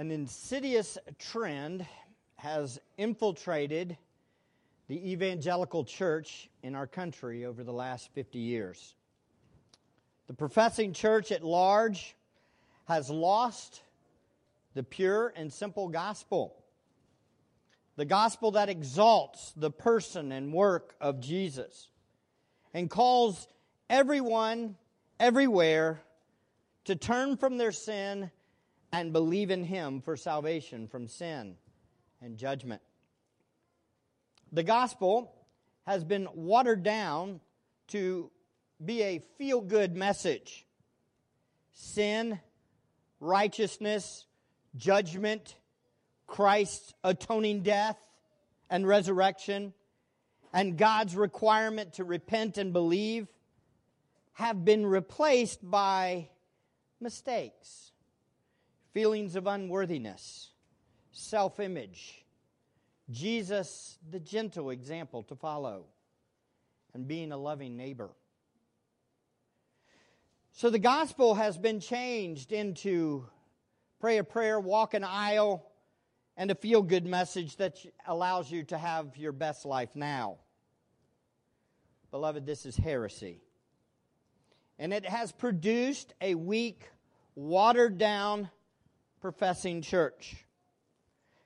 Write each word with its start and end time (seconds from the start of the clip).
an 0.00 0.10
insidious 0.10 0.96
trend 1.18 1.84
has 2.36 2.80
infiltrated 2.96 3.98
the 4.88 5.10
evangelical 5.12 5.84
church 5.84 6.48
in 6.62 6.74
our 6.74 6.86
country 6.86 7.44
over 7.44 7.62
the 7.62 7.72
last 7.72 8.08
50 8.14 8.38
years. 8.38 8.94
The 10.26 10.32
professing 10.32 10.94
church 10.94 11.30
at 11.32 11.44
large 11.44 12.16
has 12.86 13.10
lost 13.10 13.82
the 14.72 14.82
pure 14.82 15.34
and 15.36 15.52
simple 15.52 15.88
gospel. 15.88 16.56
The 17.96 18.06
gospel 18.06 18.52
that 18.52 18.70
exalts 18.70 19.52
the 19.54 19.70
person 19.70 20.32
and 20.32 20.50
work 20.50 20.94
of 20.98 21.20
Jesus 21.20 21.90
and 22.72 22.88
calls 22.88 23.46
everyone, 23.90 24.76
everywhere, 25.18 26.00
to 26.86 26.96
turn 26.96 27.36
from 27.36 27.58
their 27.58 27.72
sin 27.72 28.30
and 28.92 29.12
believe 29.12 29.50
in 29.50 29.64
Him 29.64 30.00
for 30.00 30.16
salvation 30.16 30.88
from 30.88 31.06
sin 31.06 31.56
and 32.20 32.36
judgment. 32.36 32.82
The 34.52 34.62
gospel 34.62 35.32
has 35.86 36.04
been 36.04 36.28
watered 36.34 36.82
down 36.82 37.40
to 37.88 38.30
be 38.84 39.02
a 39.02 39.22
feel 39.38 39.60
good 39.60 39.94
message. 39.94 40.66
Sin, 41.72 42.40
righteousness, 43.20 44.26
judgment, 44.76 45.56
Christ's 46.26 46.94
atoning 47.04 47.62
death 47.62 47.98
and 48.68 48.86
resurrection, 48.86 49.72
and 50.52 50.76
God's 50.76 51.16
requirement 51.16 51.94
to 51.94 52.04
repent 52.04 52.58
and 52.58 52.72
believe 52.72 53.28
have 54.34 54.64
been 54.64 54.86
replaced 54.86 55.58
by 55.68 56.28
mistakes, 57.00 57.89
feelings 58.92 59.36
of 59.36 59.46
unworthiness, 59.46 60.50
self 61.12 61.60
image, 61.60 62.24
Jesus, 63.10 63.98
the 64.10 64.20
gentle 64.20 64.70
example 64.70 65.22
to 65.24 65.34
follow, 65.34 65.86
and 66.94 67.06
being 67.06 67.32
a 67.32 67.36
loving 67.36 67.76
neighbor. 67.76 68.10
So 70.52 70.70
the 70.70 70.78
gospel 70.78 71.34
has 71.34 71.56
been 71.56 71.80
changed 71.80 72.52
into 72.52 73.26
pray 74.00 74.18
a 74.18 74.24
prayer, 74.24 74.58
walk 74.58 74.94
an 74.94 75.04
aisle, 75.04 75.70
and 76.36 76.50
a 76.50 76.54
feel 76.54 76.82
good 76.82 77.06
message 77.06 77.56
that 77.56 77.78
allows 78.06 78.50
you 78.50 78.64
to 78.64 78.78
have 78.78 79.16
your 79.16 79.32
best 79.32 79.64
life 79.64 79.94
now. 79.94 80.38
Beloved, 82.10 82.46
this 82.46 82.66
is 82.66 82.76
heresy. 82.76 83.40
And 84.78 84.92
it 84.92 85.04
has 85.06 85.32
produced 85.32 86.14
a 86.20 86.34
weak, 86.34 86.88
watered 87.34 87.98
down, 87.98 88.50
professing 89.20 89.82
church. 89.82 90.44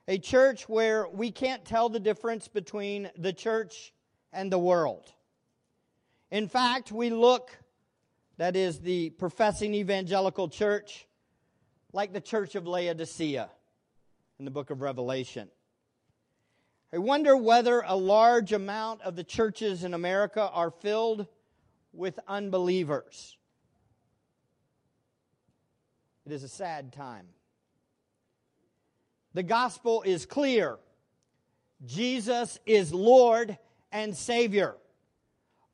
A 0.06 0.18
church 0.18 0.68
where 0.68 1.08
we 1.08 1.30
can't 1.30 1.64
tell 1.64 1.88
the 1.88 2.00
difference 2.00 2.46
between 2.46 3.10
the 3.16 3.32
church 3.32 3.92
and 4.32 4.52
the 4.52 4.58
world. 4.58 5.10
In 6.30 6.48
fact, 6.48 6.92
we 6.92 7.10
look, 7.10 7.50
that 8.36 8.56
is 8.56 8.80
the 8.80 9.10
professing 9.10 9.74
evangelical 9.74 10.48
church, 10.48 11.06
like 11.92 12.12
the 12.12 12.20
church 12.20 12.54
of 12.54 12.66
Laodicea 12.66 13.48
in 14.38 14.44
the 14.44 14.50
book 14.50 14.70
of 14.70 14.80
Revelation. 14.80 15.48
I 16.92 16.98
wonder 16.98 17.36
whether 17.36 17.82
a 17.86 17.96
large 17.96 18.52
amount 18.52 19.02
of 19.02 19.16
the 19.16 19.24
churches 19.24 19.84
in 19.84 19.94
America 19.94 20.48
are 20.52 20.70
filled 20.70 21.26
with 21.92 22.18
unbelievers. 22.28 23.36
It 26.26 26.32
is 26.32 26.42
a 26.42 26.48
sad 26.48 26.92
time. 26.92 27.26
The 29.34 29.42
gospel 29.42 30.02
is 30.02 30.26
clear 30.26 30.78
Jesus 31.84 32.58
is 32.64 32.94
Lord 32.94 33.58
and 33.92 34.16
Savior. 34.16 34.76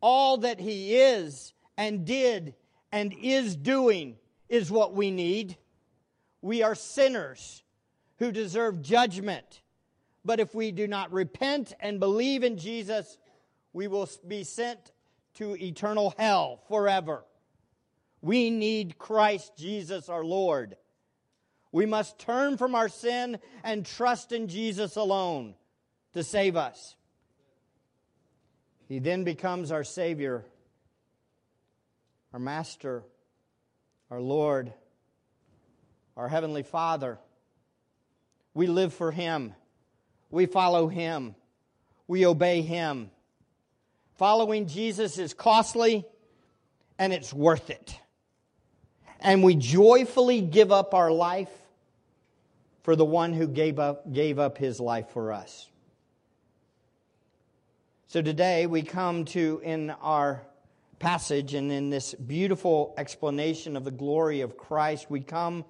All 0.01 0.39
that 0.39 0.59
He 0.59 0.97
is 0.97 1.53
and 1.77 2.05
did 2.05 2.55
and 2.91 3.15
is 3.23 3.55
doing 3.55 4.17
is 4.49 4.71
what 4.71 4.95
we 4.95 5.11
need. 5.11 5.57
We 6.43 6.63
are 6.63 6.75
sinners 6.75 7.63
who 8.19 8.33
deserve 8.33 8.83
judgment. 8.83 9.61
But 10.25 10.41
if 10.41 10.55
we 10.55 10.73
do 10.73 10.87
not 10.87 11.13
repent 11.13 11.75
and 11.81 12.01
believe 12.01 12.45
in 12.45 12.59
Jesus, 12.59 13.19
we 13.73 13.89
will 13.89 14.09
be 14.27 14.45
sent 14.45 14.93
to 15.35 15.55
eternal 15.63 16.15
hell 16.19 16.61
forever. 16.69 17.25
We 18.21 18.51
need 18.51 18.99
Christ 18.99 19.53
Jesus 19.57 20.09
our 20.09 20.25
Lord. 20.25 20.77
We 21.73 21.87
must 21.87 22.19
turn 22.19 22.57
from 22.57 22.75
our 22.75 22.89
sin 22.89 23.39
and 23.63 23.87
trust 23.87 24.33
in 24.33 24.49
Jesus 24.49 24.97
alone 24.97 25.55
to 26.15 26.25
save 26.25 26.57
us. 26.57 26.97
He 28.89 28.99
then 28.99 29.23
becomes 29.23 29.71
our 29.71 29.85
Savior, 29.85 30.45
our 32.33 32.41
Master, 32.41 33.05
our 34.11 34.21
Lord, 34.21 34.73
our 36.17 36.29
Heavenly 36.29 36.65
Father. 36.65 37.19
We 38.53 38.67
live 38.67 38.93
for 38.93 39.13
Him. 39.13 39.55
We 40.29 40.47
follow 40.47 40.89
Him. 40.89 41.37
We 42.09 42.27
obey 42.27 42.63
Him. 42.63 43.13
Following 44.17 44.67
Jesus 44.67 45.19
is 45.19 45.35
costly 45.35 46.05
and 46.99 47.13
it's 47.13 47.33
worth 47.33 47.71
it. 47.71 47.95
And 49.21 49.45
we 49.45 49.55
joyfully 49.55 50.41
give 50.41 50.73
up 50.73 50.95
our 50.95 51.13
life 51.13 51.60
for 52.83 52.97
the 52.97 53.05
one 53.05 53.33
who 53.33 53.47
gave 53.47 53.79
up, 53.79 54.13
gave 54.13 54.39
up 54.39 54.59
his 54.59 54.81
life 54.81 55.11
for 55.11 55.33
us. 55.33 55.69
So 58.09 58.23
today 58.23 58.67
we 58.67 58.83
come 58.83 59.25
to, 59.27 59.61
in 59.63 59.91
our 59.91 60.43
passage 60.99 61.55
and 61.55 61.71
in 61.71 61.91
this 61.91 62.15
beautiful 62.15 62.95
explanation 62.99 63.77
of 63.77 63.85
the 63.85 63.91
glory 63.91 64.41
of 64.41 64.57
Christ, 64.57 65.11
we 65.11 65.21
come 65.21 65.65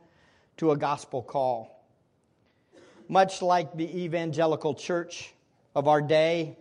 to 0.56 0.70
a 0.70 0.76
gospel 0.76 1.22
call. 1.22 1.84
Much 3.08 3.42
like 3.42 3.76
the 3.76 4.04
evangelical 4.04 4.74
church 4.74 5.34
of 5.74 5.88
our 5.88 6.00
day, 6.00 6.56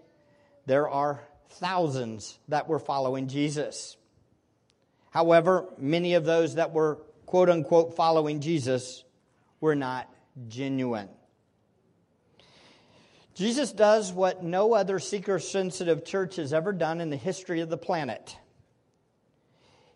there 0.66 0.90
are 0.90 1.22
thousands 1.50 2.38
that 2.48 2.68
were 2.68 2.80
following 2.80 3.28
Jesus. 3.28 3.98
However, 5.12 5.66
many 5.78 6.14
of 6.14 6.26
those 6.26 6.56
that 6.56 6.72
were 6.72 7.00
quote 7.26 7.50
unquote 7.50 7.96
following 7.96 8.40
Jesus 8.40 9.04
were 9.62 9.76
not 9.76 10.10
genuine. 10.48 11.10
Jesus 13.36 13.72
does 13.72 14.12
what 14.12 14.44
no 14.44 14.74
other 14.74 15.00
seeker 15.00 15.40
sensitive 15.40 16.04
church 16.04 16.36
has 16.36 16.54
ever 16.54 16.74
done 16.74 17.00
in 17.00 17.10
the 17.10 17.16
history 17.16 17.62
of 17.62 17.70
the 17.70 17.78
planet. 17.78 18.36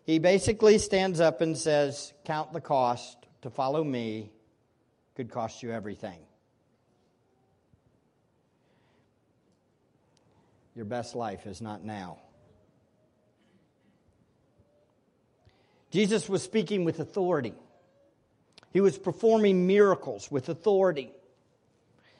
He 0.04 0.18
basically 0.18 0.78
stands 0.78 1.20
up 1.20 1.40
and 1.40 1.56
says, 1.56 2.12
Count 2.24 2.52
the 2.52 2.60
cost 2.60 3.16
to 3.42 3.50
follow 3.50 3.84
me 3.84 4.30
could 5.14 5.30
cost 5.30 5.62
you 5.62 5.70
everything. 5.70 6.18
Your 10.74 10.84
best 10.84 11.14
life 11.14 11.46
is 11.46 11.60
not 11.60 11.84
now. 11.84 12.18
Jesus 15.90 16.28
was 16.28 16.42
speaking 16.42 16.84
with 16.84 16.98
authority. 16.98 17.54
He 18.74 18.80
was 18.80 18.98
performing 18.98 19.68
miracles 19.68 20.32
with 20.32 20.48
authority. 20.48 21.12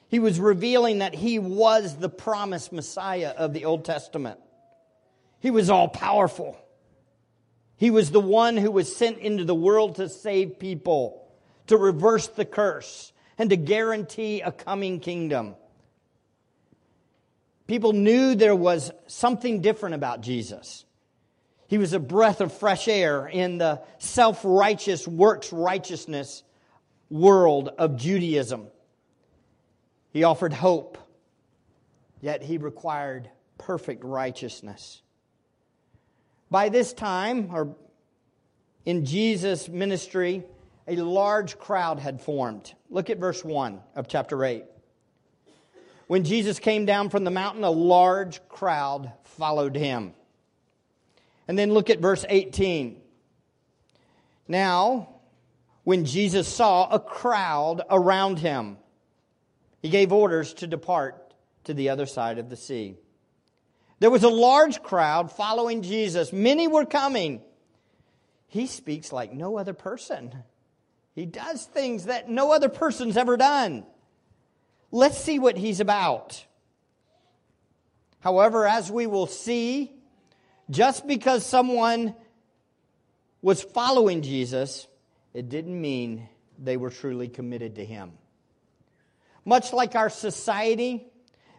He 0.07 0.19
was 0.19 0.39
revealing 0.39 0.99
that 0.99 1.13
he 1.13 1.37
was 1.37 1.97
the 1.97 2.07
promised 2.07 2.71
Messiah 2.71 3.33
of 3.35 3.51
the 3.51 3.65
Old 3.65 3.83
Testament. 3.83 4.39
He 5.41 5.51
was 5.51 5.69
all 5.69 5.89
powerful. 5.89 6.57
He 7.75 7.91
was 7.91 8.09
the 8.09 8.21
one 8.21 8.55
who 8.55 8.71
was 8.71 8.95
sent 8.95 9.17
into 9.17 9.43
the 9.43 9.53
world 9.53 9.95
to 9.95 10.07
save 10.07 10.57
people, 10.57 11.27
to 11.67 11.75
reverse 11.75 12.27
the 12.27 12.45
curse, 12.45 13.11
and 13.37 13.49
to 13.49 13.57
guarantee 13.57 14.39
a 14.39 14.53
coming 14.53 15.01
kingdom. 15.01 15.55
People 17.67 17.91
knew 17.91 18.33
there 18.33 18.55
was 18.55 18.91
something 19.07 19.59
different 19.59 19.95
about 19.95 20.21
Jesus. 20.21 20.85
He 21.67 21.77
was 21.77 21.91
a 21.91 21.99
breath 21.99 22.39
of 22.39 22.53
fresh 22.53 22.87
air 22.87 23.27
in 23.27 23.57
the 23.57 23.81
self 23.97 24.39
righteous, 24.45 25.05
works 25.05 25.51
righteousness 25.51 26.43
world 27.15 27.69
of 27.77 27.95
Judaism. 27.95 28.67
He 30.11 30.25
offered 30.25 30.51
hope, 30.51 30.97
yet 32.21 32.43
he 32.43 32.57
required 32.57 33.29
perfect 33.57 34.03
righteousness. 34.03 35.01
By 36.51 36.69
this 36.69 36.91
time, 36.91 37.49
or 37.53 37.75
in 38.85 39.05
Jesus' 39.05 39.69
ministry, 39.69 40.43
a 40.87 40.97
large 40.97 41.57
crowd 41.57 41.99
had 41.99 42.21
formed. 42.21 42.73
Look 42.89 43.09
at 43.09 43.17
verse 43.17 43.43
1 43.43 43.79
of 43.95 44.09
chapter 44.09 44.43
8. 44.43 44.65
When 46.07 46.25
Jesus 46.25 46.59
came 46.59 46.85
down 46.85 47.09
from 47.09 47.23
the 47.23 47.31
mountain, 47.31 47.63
a 47.63 47.71
large 47.71 48.45
crowd 48.49 49.11
followed 49.23 49.75
him. 49.75 50.13
And 51.47 51.57
then 51.57 51.73
look 51.73 51.89
at 51.89 51.99
verse 51.99 52.25
18. 52.27 53.01
Now, 54.47 55.14
when 55.85 56.03
Jesus 56.03 56.47
saw 56.47 56.89
a 56.89 56.99
crowd 56.99 57.83
around 57.89 58.39
him. 58.39 58.77
He 59.81 59.89
gave 59.89 60.11
orders 60.11 60.53
to 60.55 60.67
depart 60.67 61.33
to 61.65 61.73
the 61.73 61.89
other 61.89 62.07
side 62.07 62.39
of 62.39 62.49
the 62.49 62.57
sea. 62.57 62.97
There 63.99 64.09
was 64.09 64.23
a 64.23 64.29
large 64.29 64.81
crowd 64.81 65.31
following 65.31 65.83
Jesus. 65.83 66.33
Many 66.33 66.67
were 66.67 66.85
coming. 66.85 67.41
He 68.47 68.65
speaks 68.67 69.13
like 69.13 69.31
no 69.31 69.57
other 69.57 69.73
person. 69.73 70.33
He 71.13 71.25
does 71.25 71.63
things 71.63 72.05
that 72.05 72.29
no 72.29 72.51
other 72.51 72.67
person's 72.67 73.15
ever 73.15 73.37
done. 73.37 73.85
Let's 74.91 75.19
see 75.19 75.37
what 75.37 75.55
he's 75.55 75.79
about. 75.79 76.45
However, 78.21 78.65
as 78.65 78.91
we 78.91 79.05
will 79.05 79.27
see, 79.27 79.93
just 80.69 81.05
because 81.05 81.45
someone 81.45 82.15
was 83.43 83.61
following 83.61 84.23
Jesus, 84.23 84.87
it 85.35 85.49
didn't 85.49 85.79
mean 85.79 86.29
they 86.57 86.77
were 86.77 86.89
truly 86.89 87.27
committed 87.27 87.75
to 87.75 87.83
him. 87.83 88.13
Much 89.43 89.73
like 89.73 89.93
our 89.93 90.09
society, 90.09 91.05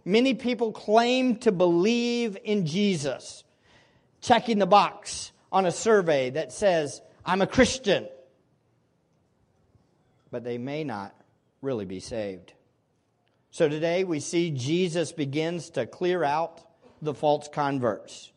many 0.03 0.33
people 0.33 0.73
claim 0.73 1.37
to 1.37 1.53
believe 1.53 2.39
in 2.43 2.65
Jesus, 2.65 3.45
checking 4.23 4.59
the 4.59 4.67
box 4.67 5.31
on 5.53 5.67
a 5.67 5.71
survey 5.71 6.31
that 6.31 6.53
says, 6.53 7.03
I'm 7.23 7.43
a 7.43 7.47
Christian. 7.47 8.09
But 10.31 10.43
they 10.43 10.57
may 10.57 10.83
not 10.83 11.15
really 11.61 11.85
be 11.85 12.01
saved. 12.01 12.55
So 13.51 13.69
today 13.69 14.05
we 14.05 14.21
see 14.21 14.53
Jesus 14.53 15.13
begins 15.13 15.69
to 15.71 15.85
clear 15.85 16.25
out 16.25 16.63
the 17.03 17.13
false 17.13 17.47
converts. 17.53 18.33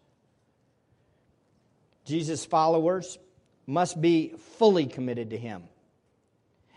Jesus' 2.04 2.44
followers 2.44 3.18
must 3.70 4.02
be 4.02 4.34
fully 4.58 4.88
committed 4.88 5.30
to 5.30 5.38
him. 5.38 5.64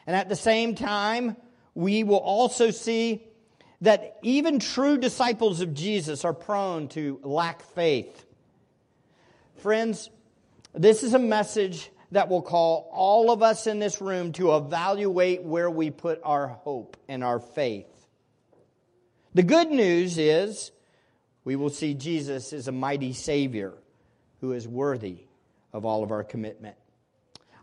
And 0.06 0.14
at 0.14 0.28
the 0.28 0.36
same 0.36 0.74
time, 0.74 1.36
we 1.74 2.04
will 2.04 2.18
also 2.18 2.70
see 2.70 3.24
that 3.80 4.18
even 4.22 4.58
true 4.58 4.98
disciples 4.98 5.62
of 5.62 5.72
Jesus 5.72 6.24
are 6.24 6.34
prone 6.34 6.88
to 6.88 7.18
lack 7.22 7.62
faith. 7.62 8.26
Friends, 9.56 10.10
this 10.74 11.02
is 11.02 11.14
a 11.14 11.18
message 11.18 11.90
that 12.10 12.28
will 12.28 12.42
call 12.42 12.90
all 12.92 13.30
of 13.30 13.42
us 13.42 13.66
in 13.66 13.78
this 13.78 14.02
room 14.02 14.32
to 14.32 14.54
evaluate 14.54 15.42
where 15.42 15.70
we 15.70 15.90
put 15.90 16.20
our 16.22 16.48
hope 16.48 16.98
and 17.08 17.24
our 17.24 17.40
faith. 17.40 17.86
The 19.32 19.42
good 19.42 19.70
news 19.70 20.18
is 20.18 20.72
we 21.42 21.56
will 21.56 21.70
see 21.70 21.94
Jesus 21.94 22.52
as 22.52 22.68
a 22.68 22.72
mighty 22.72 23.14
Savior 23.14 23.72
who 24.42 24.52
is 24.52 24.68
worthy 24.68 25.20
of 25.72 25.86
all 25.86 26.02
of 26.02 26.10
our 26.10 26.22
commitment. 26.22 26.76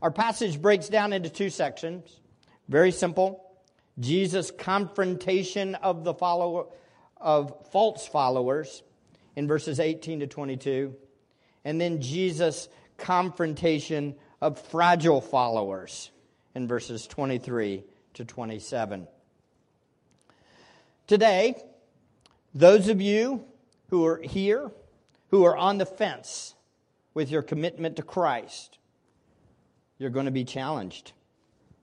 Our 0.01 0.11
passage 0.11 0.61
breaks 0.61 0.87
down 0.87 1.11
into 1.11 1.29
two 1.29 1.49
sections. 1.49 2.19
Very 2.69 2.91
simple. 2.91 3.43
Jesus' 3.99 4.51
confrontation 4.51 5.75
of 5.75 6.03
the 6.03 6.13
follower 6.13 6.67
of 7.17 7.67
false 7.71 8.07
followers 8.07 8.81
in 9.35 9.47
verses 9.47 9.79
18 9.79 10.21
to 10.21 10.27
22, 10.27 10.95
and 11.65 11.79
then 11.79 12.01
Jesus' 12.01 12.69
confrontation 12.97 14.15
of 14.41 14.59
fragile 14.59 15.21
followers 15.21 16.11
in 16.55 16.67
verses 16.67 17.07
23 17.07 17.83
to 18.15 18.25
27. 18.25 19.07
Today, 21.07 21.61
those 22.53 22.87
of 22.87 23.01
you 23.01 23.43
who 23.89 24.05
are 24.05 24.21
here, 24.21 24.71
who 25.31 25.43
are 25.43 25.57
on 25.57 25.77
the 25.77 25.85
fence 25.85 26.55
with 27.13 27.29
your 27.29 27.41
commitment 27.41 27.97
to 27.97 28.03
Christ, 28.03 28.78
you're 29.99 30.09
going 30.09 30.25
to 30.25 30.31
be 30.31 30.45
challenged 30.45 31.11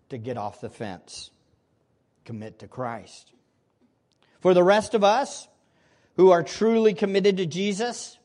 to 0.08 0.18
get 0.18 0.36
off 0.36 0.60
the 0.60 0.70
fence, 0.70 1.30
commit 2.24 2.58
to 2.60 2.66
Christ. 2.66 3.32
For 4.40 4.54
the 4.54 4.64
rest 4.64 4.94
of 4.94 5.04
us 5.04 5.46
who 6.16 6.30
are 6.30 6.42
truly 6.42 6.94
committed 6.94 7.36
to 7.36 7.46
Jesus, 7.46 8.18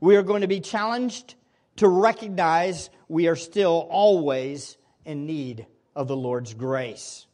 we 0.00 0.16
are 0.16 0.22
going 0.22 0.42
to 0.42 0.46
be 0.46 0.60
challenged 0.60 1.34
to 1.76 1.88
recognize 1.88 2.90
we 3.08 3.26
are 3.26 3.36
still 3.36 3.86
always 3.90 4.76
in 5.04 5.26
need 5.26 5.66
of 5.94 6.08
the 6.08 6.16
Lord's 6.16 6.52
grace. 6.52 7.26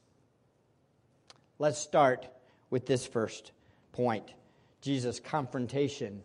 Let's 1.59 1.79
start 1.79 2.27
with 2.71 2.87
this 2.87 3.07
first 3.07 3.53
point 3.93 4.33
Jesus' 4.81 5.21
confrontation 5.21 6.23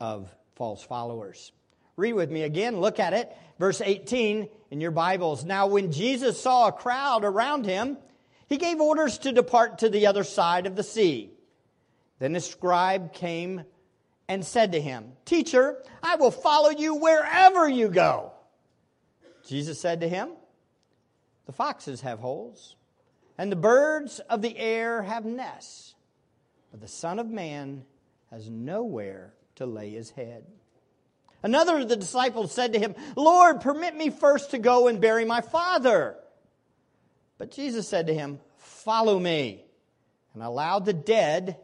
of 0.00 0.34
false 0.56 0.82
followers. 0.82 1.52
Read 1.96 2.14
with 2.14 2.30
me 2.30 2.42
again, 2.42 2.80
look 2.80 2.98
at 2.98 3.12
it. 3.12 3.34
Verse 3.58 3.80
18 3.80 4.48
in 4.70 4.80
your 4.80 4.90
Bibles. 4.90 5.44
Now, 5.44 5.66
when 5.66 5.92
Jesus 5.92 6.40
saw 6.40 6.68
a 6.68 6.72
crowd 6.72 7.24
around 7.24 7.66
him, 7.66 7.98
he 8.48 8.56
gave 8.56 8.80
orders 8.80 9.18
to 9.18 9.32
depart 9.32 9.78
to 9.78 9.88
the 9.88 10.06
other 10.06 10.24
side 10.24 10.66
of 10.66 10.76
the 10.76 10.82
sea. 10.82 11.30
Then 12.18 12.34
a 12.36 12.40
scribe 12.40 13.12
came 13.12 13.64
and 14.28 14.44
said 14.44 14.72
to 14.72 14.80
him, 14.80 15.12
Teacher, 15.24 15.82
I 16.02 16.16
will 16.16 16.30
follow 16.30 16.70
you 16.70 16.94
wherever 16.94 17.68
you 17.68 17.88
go. 17.88 18.32
Jesus 19.46 19.80
said 19.80 20.00
to 20.00 20.08
him, 20.08 20.30
The 21.46 21.52
foxes 21.52 22.02
have 22.02 22.20
holes, 22.20 22.76
and 23.36 23.50
the 23.50 23.56
birds 23.56 24.20
of 24.20 24.42
the 24.42 24.56
air 24.56 25.02
have 25.02 25.24
nests, 25.24 25.94
but 26.70 26.80
the 26.80 26.88
Son 26.88 27.18
of 27.18 27.28
Man 27.28 27.84
has 28.30 28.48
nowhere 28.48 29.34
to 29.56 29.66
lay 29.66 29.90
his 29.90 30.10
head. 30.10 30.44
Another 31.42 31.78
of 31.78 31.88
the 31.88 31.96
disciples 31.96 32.52
said 32.52 32.74
to 32.74 32.78
him, 32.78 32.94
Lord, 33.16 33.60
permit 33.60 33.96
me 33.96 34.10
first 34.10 34.50
to 34.50 34.58
go 34.58 34.88
and 34.88 35.00
bury 35.00 35.24
my 35.24 35.40
father. 35.40 36.16
But 37.38 37.50
Jesus 37.50 37.88
said 37.88 38.08
to 38.08 38.14
him, 38.14 38.40
Follow 38.58 39.18
me, 39.18 39.64
and 40.34 40.42
allow 40.42 40.78
the 40.78 40.92
dead 40.92 41.56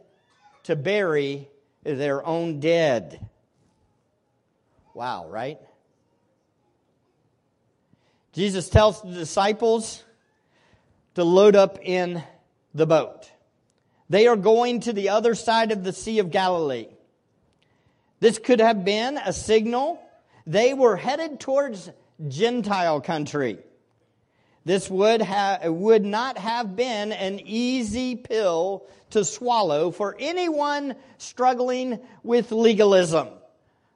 to 0.63 0.75
bury 0.75 1.47
their 1.83 2.25
own 2.25 2.59
dead. 2.59 3.25
Wow, 4.93 5.27
right? 5.29 5.59
Jesus 8.33 8.69
tells 8.69 9.01
the 9.01 9.13
disciples 9.13 10.03
to 11.15 11.23
load 11.23 11.55
up 11.55 11.79
in 11.81 12.23
the 12.73 12.85
boat. 12.85 13.31
They 14.09 14.27
are 14.27 14.35
going 14.35 14.81
to 14.81 14.93
the 14.93 15.09
other 15.09 15.35
side 15.35 15.71
of 15.71 15.83
the 15.83 15.93
Sea 15.93 16.19
of 16.19 16.31
Galilee. 16.31 16.87
This 18.19 18.39
could 18.39 18.59
have 18.59 18.83
been 18.83 19.17
a 19.17 19.33
signal. 19.33 20.01
They 20.45 20.73
were 20.73 20.95
headed 20.95 21.39
towards 21.39 21.89
Gentile 22.27 23.01
country. 23.01 23.59
This 24.65 24.89
would, 24.89 25.21
have, 25.21 25.63
would 25.71 26.03
not 26.03 26.37
have 26.37 26.75
been 26.75 27.13
an 27.13 27.39
easy 27.45 28.15
pill 28.15 28.85
to 29.11 29.23
swallow 29.23 29.91
for 29.91 30.15
anyone 30.19 30.95
struggling 31.17 31.99
with 32.23 32.51
legalism, 32.51 33.29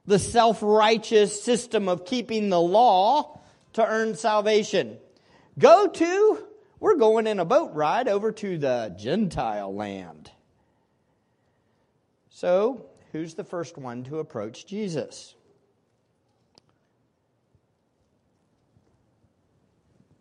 the 0.06 0.18
self 0.18 0.60
righteous 0.62 1.42
system 1.42 1.88
of 1.88 2.06
keeping 2.06 2.48
the 2.48 2.60
law 2.60 3.40
to 3.74 3.86
earn 3.86 4.14
salvation. 4.14 4.96
Go 5.58 5.88
to, 5.88 6.44
we're 6.80 6.96
going 6.96 7.26
in 7.26 7.38
a 7.38 7.44
boat 7.44 7.74
ride 7.74 8.08
over 8.08 8.32
to 8.32 8.56
the 8.56 8.96
Gentile 8.98 9.74
land. 9.74 10.30
So, 12.30 12.86
who's 13.12 13.34
the 13.34 13.44
first 13.44 13.78
one 13.78 14.04
to 14.04 14.18
approach 14.18 14.66
Jesus? 14.66 15.34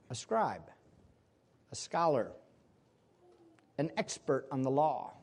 A 0.09 0.15
scribe, 0.15 0.69
a 1.71 1.75
scholar, 1.75 2.31
an 3.77 3.91
expert 3.97 4.45
on 4.51 4.61
the 4.61 4.71
law, 4.71 5.13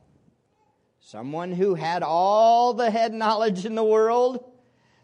someone 1.01 1.53
who 1.53 1.75
had 1.75 2.03
all 2.03 2.75
the 2.75 2.91
head 2.91 3.13
knowledge 3.13 3.67
in 3.67 3.75
the 3.75 3.85
world 3.85 4.45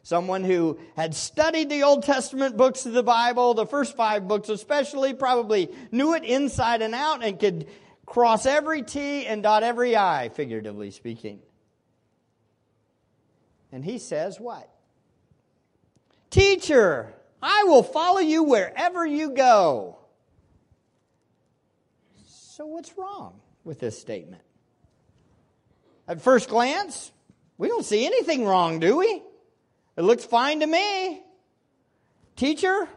Someone 0.04 0.44
who 0.44 0.78
had 0.96 1.14
studied 1.14 1.70
the 1.70 1.82
Old 1.82 2.02
Testament 2.02 2.58
books 2.58 2.84
of 2.84 2.92
the 2.92 3.02
Bible, 3.02 3.54
the 3.54 3.64
first 3.64 3.96
five 3.96 4.28
books 4.28 4.50
especially, 4.50 5.14
probably 5.14 5.70
knew 5.90 6.12
it 6.12 6.24
inside 6.24 6.82
and 6.82 6.94
out 6.94 7.24
and 7.24 7.40
could 7.40 7.66
cross 8.04 8.44
every 8.44 8.82
T 8.82 9.26
and 9.26 9.42
dot 9.42 9.62
every 9.62 9.96
I, 9.96 10.28
figuratively 10.28 10.90
speaking. 10.90 11.40
And 13.74 13.84
he 13.84 13.98
says, 13.98 14.38
What? 14.38 14.70
Teacher, 16.30 17.12
I 17.42 17.64
will 17.64 17.82
follow 17.82 18.20
you 18.20 18.44
wherever 18.44 19.04
you 19.04 19.30
go. 19.30 19.98
So, 22.28 22.66
what's 22.66 22.96
wrong 22.96 23.40
with 23.64 23.80
this 23.80 24.00
statement? 24.00 24.42
At 26.06 26.22
first 26.22 26.48
glance, 26.48 27.10
we 27.58 27.66
don't 27.66 27.84
see 27.84 28.06
anything 28.06 28.46
wrong, 28.46 28.78
do 28.78 28.98
we? 28.98 29.22
It 29.96 30.02
looks 30.02 30.24
fine 30.24 30.60
to 30.60 30.66
me. 30.68 31.20
Teacher, 32.36 32.88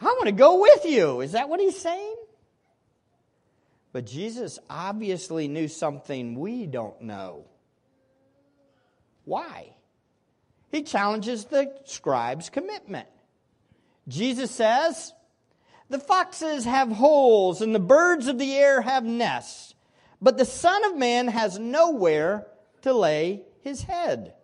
I 0.00 0.04
want 0.04 0.26
to 0.26 0.32
go 0.32 0.60
with 0.60 0.84
you. 0.84 1.22
Is 1.22 1.32
that 1.32 1.48
what 1.48 1.58
he's 1.58 1.80
saying? 1.80 2.16
But 3.92 4.06
Jesus 4.06 4.60
obviously 4.70 5.48
knew 5.48 5.66
something 5.66 6.38
we 6.38 6.66
don't 6.66 7.00
know. 7.00 7.46
Why? 9.24 9.74
He 10.74 10.82
challenges 10.82 11.44
the 11.44 11.72
scribe's 11.84 12.50
commitment. 12.50 13.06
Jesus 14.08 14.50
says, 14.50 15.12
The 15.88 16.00
foxes 16.00 16.64
have 16.64 16.90
holes, 16.90 17.62
and 17.62 17.72
the 17.72 17.78
birds 17.78 18.26
of 18.26 18.40
the 18.40 18.52
air 18.56 18.80
have 18.80 19.04
nests, 19.04 19.76
but 20.20 20.36
the 20.36 20.44
Son 20.44 20.84
of 20.86 20.96
Man 20.96 21.28
has 21.28 21.60
nowhere 21.60 22.48
to 22.82 22.92
lay 22.92 23.42
his 23.62 23.84
head. 23.84 24.34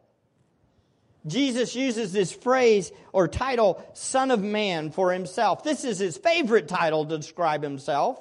Jesus 1.27 1.75
uses 1.75 2.13
this 2.13 2.31
phrase 2.31 2.93
or 3.13 3.27
title, 3.27 3.85
Son 3.95 4.31
of 4.31 4.41
Man, 4.41 4.93
for 4.93 5.13
himself. 5.13 5.65
This 5.65 5.85
is 5.85 5.99
his 5.99 6.17
favorite 6.17 6.69
title 6.69 7.07
to 7.07 7.17
describe 7.17 7.65
himself. 7.65 8.21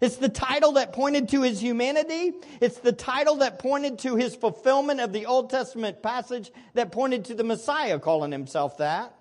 It's 0.00 0.16
the 0.16 0.30
title 0.30 0.72
that 0.72 0.94
pointed 0.94 1.28
to 1.30 1.42
his 1.42 1.60
humanity. 1.60 2.32
It's 2.60 2.78
the 2.78 2.92
title 2.92 3.36
that 3.36 3.58
pointed 3.58 3.98
to 4.00 4.16
his 4.16 4.34
fulfillment 4.34 5.00
of 5.00 5.12
the 5.12 5.26
Old 5.26 5.50
Testament 5.50 6.02
passage 6.02 6.50
that 6.72 6.90
pointed 6.90 7.26
to 7.26 7.34
the 7.34 7.44
Messiah 7.44 7.98
calling 7.98 8.32
himself 8.32 8.78
that. 8.78 9.14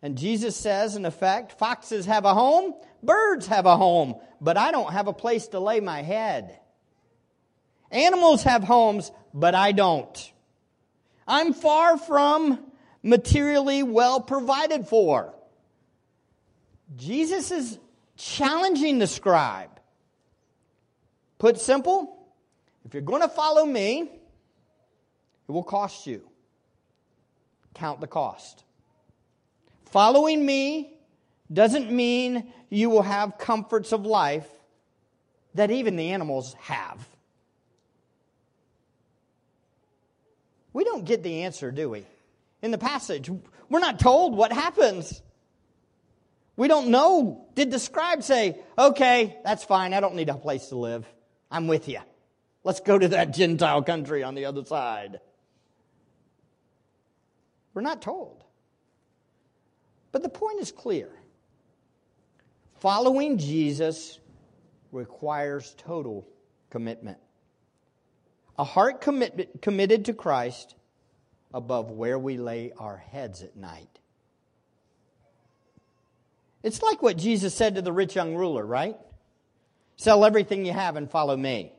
And 0.00 0.16
Jesus 0.16 0.56
says, 0.56 0.96
in 0.96 1.04
effect, 1.04 1.58
foxes 1.58 2.06
have 2.06 2.24
a 2.24 2.32
home, 2.32 2.72
birds 3.02 3.48
have 3.48 3.66
a 3.66 3.76
home, 3.76 4.14
but 4.40 4.56
I 4.56 4.70
don't 4.70 4.92
have 4.92 5.08
a 5.08 5.12
place 5.12 5.48
to 5.48 5.60
lay 5.60 5.80
my 5.80 6.02
head. 6.02 6.58
Animals 7.90 8.44
have 8.44 8.64
homes, 8.64 9.10
but 9.34 9.54
I 9.54 9.72
don't. 9.72 10.32
I'm 11.26 11.52
far 11.52 11.98
from 11.98 12.60
materially 13.02 13.82
well 13.82 14.20
provided 14.20 14.86
for. 14.86 15.34
Jesus 16.96 17.50
is 17.50 17.78
challenging 18.18 18.98
the 18.98 19.06
scribe. 19.06 19.70
Put 21.38 21.58
simple, 21.58 22.18
if 22.84 22.92
you're 22.92 23.02
going 23.02 23.22
to 23.22 23.28
follow 23.28 23.64
me, 23.64 24.02
it 24.02 25.52
will 25.52 25.62
cost 25.62 26.06
you. 26.06 26.28
Count 27.74 28.00
the 28.00 28.06
cost. 28.06 28.64
Following 29.86 30.44
me 30.44 30.92
doesn't 31.50 31.90
mean 31.90 32.52
you 32.68 32.90
will 32.90 33.02
have 33.02 33.38
comforts 33.38 33.92
of 33.92 34.04
life 34.04 34.48
that 35.54 35.70
even 35.70 35.96
the 35.96 36.10
animals 36.10 36.54
have. 36.60 37.08
We 40.72 40.84
don't 40.84 41.04
get 41.04 41.22
the 41.22 41.42
answer, 41.42 41.70
do 41.70 41.88
we? 41.88 42.04
In 42.62 42.72
the 42.72 42.78
passage, 42.78 43.30
we're 43.70 43.78
not 43.78 43.98
told 43.98 44.36
what 44.36 44.52
happens. 44.52 45.22
We 46.58 46.66
don't 46.66 46.88
know. 46.88 47.46
Did 47.54 47.70
the 47.70 47.78
scribe 47.78 48.24
say, 48.24 48.60
okay, 48.76 49.38
that's 49.44 49.62
fine, 49.62 49.94
I 49.94 50.00
don't 50.00 50.16
need 50.16 50.28
a 50.28 50.34
place 50.34 50.66
to 50.66 50.76
live. 50.76 51.06
I'm 51.52 51.68
with 51.68 51.88
you. 51.88 52.00
Let's 52.64 52.80
go 52.80 52.98
to 52.98 53.06
that 53.08 53.32
Gentile 53.32 53.80
country 53.84 54.24
on 54.24 54.34
the 54.34 54.46
other 54.46 54.64
side. 54.64 55.20
We're 57.74 57.82
not 57.82 58.02
told. 58.02 58.42
But 60.10 60.24
the 60.24 60.28
point 60.28 60.58
is 60.58 60.72
clear. 60.72 61.08
Following 62.80 63.38
Jesus 63.38 64.18
requires 64.90 65.76
total 65.78 66.26
commitment. 66.70 67.18
A 68.58 68.64
heart 68.64 69.00
commit, 69.00 69.62
committed 69.62 70.06
to 70.06 70.12
Christ 70.12 70.74
above 71.54 71.92
where 71.92 72.18
we 72.18 72.36
lay 72.36 72.72
our 72.76 72.96
heads 72.96 73.42
at 73.42 73.54
night. 73.54 74.00
It's 76.68 76.82
like 76.82 77.00
what 77.00 77.16
Jesus 77.16 77.54
said 77.54 77.76
to 77.76 77.82
the 77.82 77.94
rich 77.94 78.14
young 78.14 78.34
ruler, 78.34 78.62
right? 78.62 78.94
Sell 79.96 80.22
everything 80.22 80.66
you 80.66 80.72
have 80.74 80.96
and 80.96 81.10
follow 81.10 81.34
me. 81.34 81.72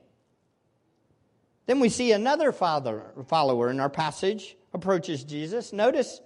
Then 1.67 1.79
we 1.79 1.89
see 1.89 2.11
another 2.11 2.51
father, 2.51 3.05
follower 3.27 3.69
in 3.69 3.79
our 3.79 3.91
passage 3.91 4.57
approaches 4.73 5.23
Jesus. 5.23 5.71
Notice 5.73 6.21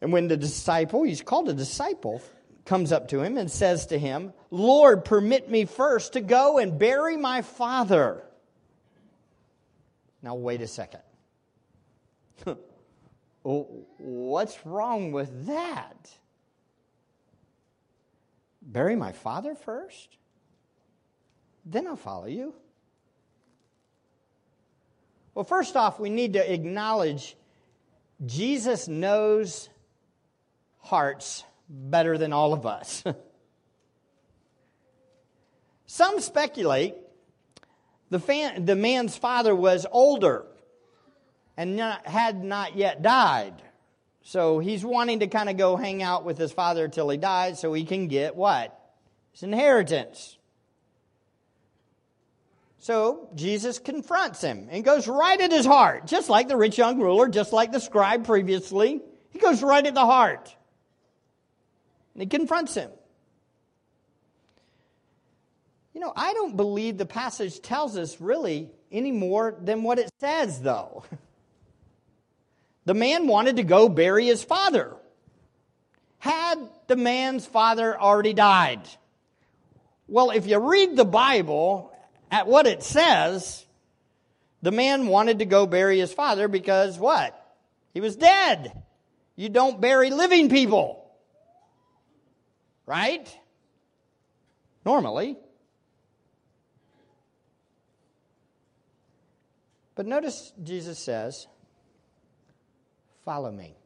and 0.00 0.12
when 0.12 0.26
the 0.26 0.36
disciple, 0.36 1.04
he's 1.04 1.22
called 1.22 1.48
a 1.48 1.54
disciple, 1.54 2.20
comes 2.64 2.90
up 2.90 3.06
to 3.10 3.22
him 3.22 3.38
and 3.38 3.48
says 3.48 3.86
to 3.86 3.98
him, 3.98 4.32
Lord, 4.50 5.04
permit 5.04 5.48
me 5.48 5.66
first 5.66 6.14
to 6.14 6.20
go 6.20 6.58
and 6.58 6.80
bury 6.80 7.16
my 7.16 7.42
father. 7.42 8.24
Now, 10.20 10.34
wait 10.34 10.62
a 10.62 10.66
second. 10.66 11.02
Oh, 13.44 13.86
what's 13.98 14.66
wrong 14.66 15.12
with 15.12 15.46
that? 15.46 16.10
Bury 18.68 18.94
my 18.94 19.12
father 19.12 19.54
first? 19.54 20.18
Then 21.64 21.86
I'll 21.86 21.96
follow 21.96 22.26
you. 22.26 22.54
Well, 25.34 25.44
first 25.44 25.74
off, 25.74 25.98
we 25.98 26.10
need 26.10 26.34
to 26.34 26.52
acknowledge 26.52 27.34
Jesus 28.26 28.86
knows 28.86 29.70
hearts 30.80 31.44
better 31.68 32.18
than 32.18 32.32
all 32.32 32.52
of 32.52 32.66
us. 32.66 33.02
Some 35.86 36.20
speculate 36.20 36.94
the, 38.10 38.18
fan, 38.18 38.66
the 38.66 38.76
man's 38.76 39.16
father 39.16 39.54
was 39.54 39.86
older 39.90 40.44
and 41.56 41.76
not, 41.76 42.06
had 42.06 42.44
not 42.44 42.76
yet 42.76 43.00
died. 43.00 43.62
So 44.28 44.58
he's 44.58 44.84
wanting 44.84 45.20
to 45.20 45.26
kind 45.26 45.48
of 45.48 45.56
go 45.56 45.76
hang 45.76 46.02
out 46.02 46.22
with 46.22 46.36
his 46.36 46.52
father 46.52 46.84
until 46.84 47.08
he 47.08 47.16
dies 47.16 47.58
so 47.58 47.72
he 47.72 47.84
can 47.84 48.08
get 48.08 48.36
what? 48.36 48.78
His 49.32 49.42
inheritance. 49.42 50.36
So 52.76 53.30
Jesus 53.34 53.78
confronts 53.78 54.42
him 54.42 54.68
and 54.70 54.84
goes 54.84 55.08
right 55.08 55.40
at 55.40 55.50
his 55.50 55.64
heart, 55.64 56.06
just 56.06 56.28
like 56.28 56.46
the 56.46 56.58
rich 56.58 56.76
young 56.76 57.00
ruler, 57.00 57.30
just 57.30 57.54
like 57.54 57.72
the 57.72 57.80
scribe 57.80 58.26
previously. 58.26 59.00
He 59.30 59.38
goes 59.38 59.62
right 59.62 59.86
at 59.86 59.94
the 59.94 60.04
heart. 60.04 60.54
And 62.12 62.22
he 62.22 62.28
confronts 62.28 62.74
him. 62.74 62.90
You 65.94 66.02
know, 66.02 66.12
I 66.14 66.34
don't 66.34 66.54
believe 66.54 66.98
the 66.98 67.06
passage 67.06 67.62
tells 67.62 67.96
us 67.96 68.20
really 68.20 68.68
any 68.92 69.10
more 69.10 69.56
than 69.58 69.82
what 69.82 69.98
it 69.98 70.10
says, 70.20 70.60
though. 70.60 71.04
The 72.88 72.94
man 72.94 73.26
wanted 73.26 73.56
to 73.56 73.64
go 73.64 73.90
bury 73.90 74.24
his 74.28 74.42
father. 74.42 74.96
Had 76.20 76.58
the 76.86 76.96
man's 76.96 77.44
father 77.44 78.00
already 78.00 78.32
died? 78.32 78.80
Well, 80.06 80.30
if 80.30 80.46
you 80.46 80.58
read 80.58 80.96
the 80.96 81.04
Bible 81.04 81.94
at 82.30 82.46
what 82.46 82.66
it 82.66 82.82
says, 82.82 83.62
the 84.62 84.70
man 84.70 85.06
wanted 85.06 85.40
to 85.40 85.44
go 85.44 85.66
bury 85.66 85.98
his 85.98 86.14
father 86.14 86.48
because 86.48 86.98
what? 86.98 87.38
He 87.92 88.00
was 88.00 88.16
dead. 88.16 88.72
You 89.36 89.50
don't 89.50 89.82
bury 89.82 90.08
living 90.08 90.48
people. 90.48 91.10
Right? 92.86 93.28
Normally. 94.86 95.36
But 99.94 100.06
notice 100.06 100.54
Jesus 100.64 100.98
says, 100.98 101.46
Follow 103.28 103.52
me. 103.52 103.76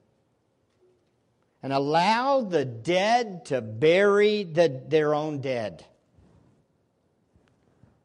And 1.65 1.73
allow 1.73 2.43
the 2.43 2.65
dead 2.65 3.47
to 3.47 3.61
bury 3.61 4.45
the, 4.45 4.81
their 4.87 5.17
own 5.17 5.41
dead. 5.41 5.85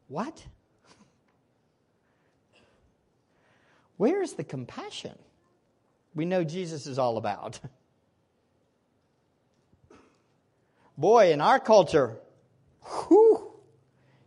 What? 0.08 0.44
Where 3.98 4.24
is 4.24 4.34
the 4.34 4.44
compassion 4.44 5.14
we 6.16 6.26
know 6.26 6.44
Jesus 6.44 6.88
is 6.88 6.98
all 6.98 7.18
about? 7.18 7.60
Boy, 10.98 11.34
in 11.34 11.40
our 11.40 11.60
culture, 11.60 12.18
whew, 12.82 13.52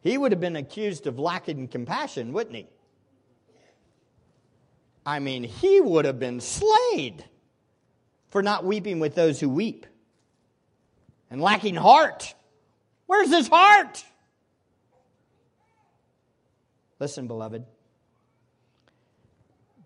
he 0.01 0.17
would 0.17 0.31
have 0.31 0.41
been 0.41 0.55
accused 0.55 1.09
of 1.09 1.19
lacking 1.19 1.67
compassion, 1.67 2.33
wouldn't 2.33 2.55
he? 2.55 2.69
I 5.05 5.19
mean, 5.19 5.45
he 5.45 5.81
would 5.81 6.05
have 6.05 6.19
been 6.19 6.41
slayed 6.41 7.25
for 8.31 8.43
not 8.43 8.65
weeping 8.65 9.01
with 9.01 9.15
those 9.15 9.41
who 9.41 9.49
weep 9.49 9.87
and 11.31 11.41
lacking 11.41 11.75
heart. 11.75 12.35
Where's 13.07 13.31
his 13.31 13.49
heart? 13.49 14.05
Listen, 16.99 17.27
beloved, 17.27 17.65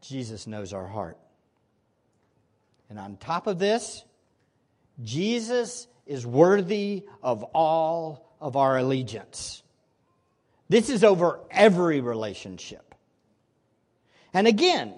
Jesus 0.00 0.46
knows 0.46 0.72
our 0.72 0.86
heart. 0.86 1.16
And 2.90 2.98
on 2.98 3.16
top 3.16 3.46
of 3.46 3.58
this, 3.58 4.04
Jesus 5.02 5.86
is 6.06 6.26
worthy 6.26 7.04
of 7.22 7.42
all 7.54 8.34
of 8.40 8.56
our 8.56 8.76
allegiance. 8.76 9.62
This 10.68 10.90
is 10.90 11.04
over 11.04 11.40
every 11.50 12.00
relationship. 12.00 12.94
And 14.32 14.46
again, 14.46 14.94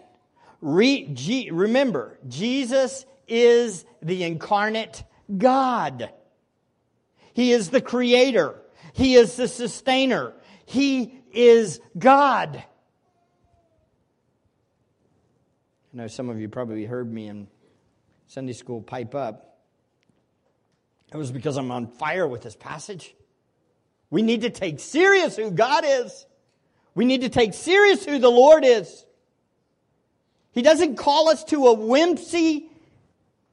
re, 0.60 1.08
G, 1.12 1.50
remember, 1.50 2.18
Jesus 2.28 3.04
is 3.28 3.84
the 4.02 4.24
incarnate 4.24 5.04
God. 5.36 6.10
He 7.34 7.52
is 7.52 7.70
the 7.70 7.80
creator. 7.80 8.60
He 8.92 9.14
is 9.14 9.36
the 9.36 9.48
sustainer. 9.48 10.32
He 10.64 11.20
is 11.32 11.80
God. 11.98 12.64
I 15.92 15.96
know 15.96 16.06
some 16.08 16.28
of 16.28 16.40
you 16.40 16.48
probably 16.48 16.84
heard 16.84 17.12
me 17.12 17.28
in 17.28 17.48
Sunday 18.26 18.52
school 18.52 18.82
pipe 18.82 19.14
up 19.14 19.60
It 21.12 21.16
was 21.16 21.30
because 21.30 21.56
I'm 21.56 21.70
on 21.70 21.86
fire 21.86 22.26
with 22.26 22.42
this 22.42 22.56
passage. 22.56 23.14
We 24.10 24.22
need 24.22 24.42
to 24.42 24.50
take 24.50 24.80
serious 24.80 25.36
who 25.36 25.50
God 25.50 25.84
is. 25.86 26.26
We 26.94 27.04
need 27.04 27.22
to 27.22 27.28
take 27.28 27.54
serious 27.54 28.04
who 28.04 28.18
the 28.18 28.30
Lord 28.30 28.64
is. 28.64 29.04
He 30.56 30.62
doesn't 30.62 30.96
call 30.96 31.28
us 31.28 31.44
to 31.44 31.66
a 31.66 31.74
whimsy 31.74 32.70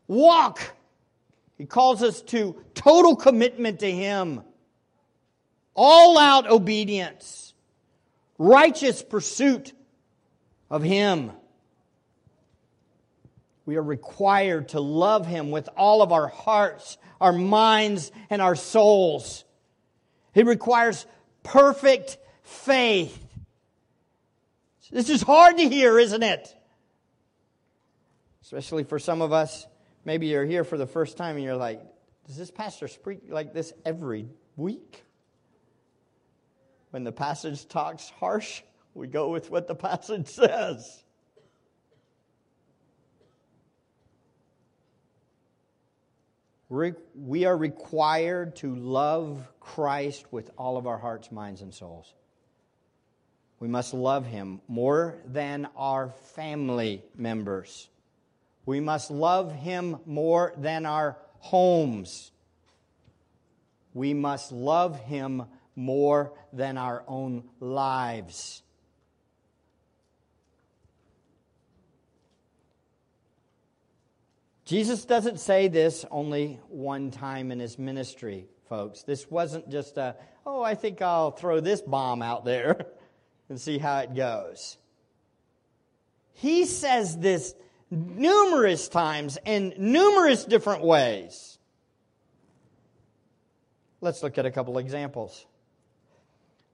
walk. 0.08 0.62
He 1.58 1.66
calls 1.66 2.02
us 2.02 2.22
to 2.22 2.56
total 2.76 3.18
commitment 3.18 3.82
to 3.82 3.92
Him. 3.92 4.42
All 5.76 6.18
out 6.18 6.50
obedience. 6.50 7.54
Righteous 8.38 9.04
pursuit 9.04 9.74
of 10.70 10.82
Him. 10.82 11.34
We 13.66 13.76
are 13.76 13.84
required 13.84 14.70
to 14.70 14.80
love 14.80 15.28
Him 15.28 15.52
with 15.52 15.68
all 15.76 16.02
of 16.02 16.14
our 16.14 16.30
hearts, 16.30 16.98
our 17.20 17.34
minds, 17.34 18.14
and 18.30 18.42
our 18.42 18.56
souls. 18.56 19.44
It 20.34 20.46
requires 20.46 21.06
perfect 21.44 22.18
faith. 22.44 23.20
This 24.90 25.10
is 25.10 25.22
hard 25.22 25.58
to 25.58 25.68
hear, 25.68 26.00
isn't 26.00 26.24
it? 26.24 26.56
Especially 28.54 28.84
for 28.84 29.00
some 29.00 29.24
of 29.24 29.34
us. 29.34 29.66
Maybe 30.06 30.28
you're 30.28 30.46
here 30.46 30.64
for 30.64 30.78
the 30.78 30.86
first 30.86 31.18
time 31.18 31.38
and 31.38 31.44
you're 31.44 31.56
like, 31.56 31.82
does 32.28 32.38
this 32.38 32.52
pastor 32.52 32.88
speak 32.88 33.22
like 33.28 33.52
this 33.52 33.74
every 33.84 34.28
week? 34.58 35.04
When 36.92 37.04
the 37.04 37.12
passage 37.12 37.68
talks 37.68 38.12
harsh, 38.20 38.62
we 38.94 39.08
go 39.08 39.30
with 39.30 39.50
what 39.50 39.68
the 39.68 39.74
passage 39.90 40.28
says. 40.28 41.04
We 46.70 47.46
are 47.46 47.58
required 47.58 48.58
to 48.58 48.76
love 48.76 49.48
Christ 49.62 50.32
with 50.32 50.52
all 50.60 50.78
of 50.78 50.86
our 50.86 51.00
hearts, 51.00 51.32
minds, 51.32 51.64
and 51.64 51.74
souls. 51.74 52.14
We 53.60 53.68
must 53.68 53.96
love 53.96 54.28
him 54.28 54.62
more 54.68 55.18
than 55.26 55.68
our 55.76 56.12
family 56.36 57.02
members. 57.16 57.90
We 58.66 58.80
must 58.80 59.12
love 59.12 59.54
him 59.54 59.98
more 60.06 60.54
than 60.58 60.86
our 60.86 61.18
homes. 61.40 62.32
We 63.94 64.14
must 64.14 64.52
love 64.52 65.00
him 65.00 65.44
more 65.76 66.34
than 66.54 66.78
our 66.78 67.04
own 67.08 67.44
lives. 67.60 68.64
Jesus 74.66 75.04
doesn't 75.04 75.40
say 75.40 75.68
this 75.68 76.06
only 76.10 76.60
one 76.70 77.12
time 77.12 77.52
in 77.52 77.60
his 77.60 77.78
ministry, 77.78 78.48
folks. 78.70 79.04
This 79.04 79.30
wasn't 79.30 79.70
just 79.70 79.98
a, 79.98 80.16
oh, 80.46 80.64
I 80.64 80.76
think 80.76 81.02
I'll 81.02 81.32
throw 81.32 81.60
this 81.60 81.82
bomb 81.82 82.22
out 82.22 82.46
there 82.46 82.86
and 83.50 83.60
see 83.60 83.78
how 83.78 84.00
it 84.00 84.16
goes. 84.16 84.78
He 86.34 86.66
says 86.66 87.18
this 87.18 87.54
numerous 87.94 88.88
times 88.88 89.38
in 89.46 89.74
numerous 89.78 90.46
different 90.46 90.84
ways. 90.84 91.58
Let's 94.02 94.22
look 94.22 94.38
at 94.38 94.46
a 94.46 94.52
couple 94.52 94.78
examples. 94.78 95.46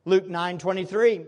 Luke 0.06 0.28
9 0.28 0.58
23. 0.58 1.26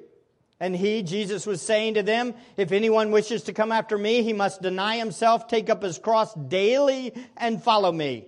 And 0.59 0.75
he, 0.75 1.01
Jesus, 1.01 1.47
was 1.47 1.59
saying 1.59 1.95
to 1.95 2.03
them, 2.03 2.35
If 2.55 2.71
anyone 2.71 3.09
wishes 3.09 3.43
to 3.43 3.53
come 3.53 3.71
after 3.71 3.97
me, 3.97 4.21
he 4.21 4.31
must 4.31 4.61
deny 4.61 4.97
himself, 4.97 5.47
take 5.47 5.71
up 5.71 5.81
his 5.81 5.97
cross 5.97 6.35
daily, 6.35 7.13
and 7.35 7.61
follow 7.61 7.91
me. 7.91 8.27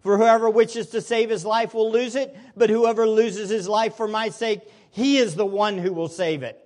For 0.00 0.16
whoever 0.16 0.48
wishes 0.48 0.88
to 0.88 1.00
save 1.00 1.30
his 1.30 1.44
life 1.44 1.74
will 1.74 1.90
lose 1.90 2.14
it, 2.14 2.36
but 2.56 2.70
whoever 2.70 3.08
loses 3.08 3.50
his 3.50 3.68
life 3.68 3.96
for 3.96 4.06
my 4.06 4.28
sake, 4.28 4.60
he 4.90 5.18
is 5.18 5.34
the 5.34 5.46
one 5.46 5.78
who 5.78 5.92
will 5.92 6.08
save 6.08 6.44
it. 6.44 6.63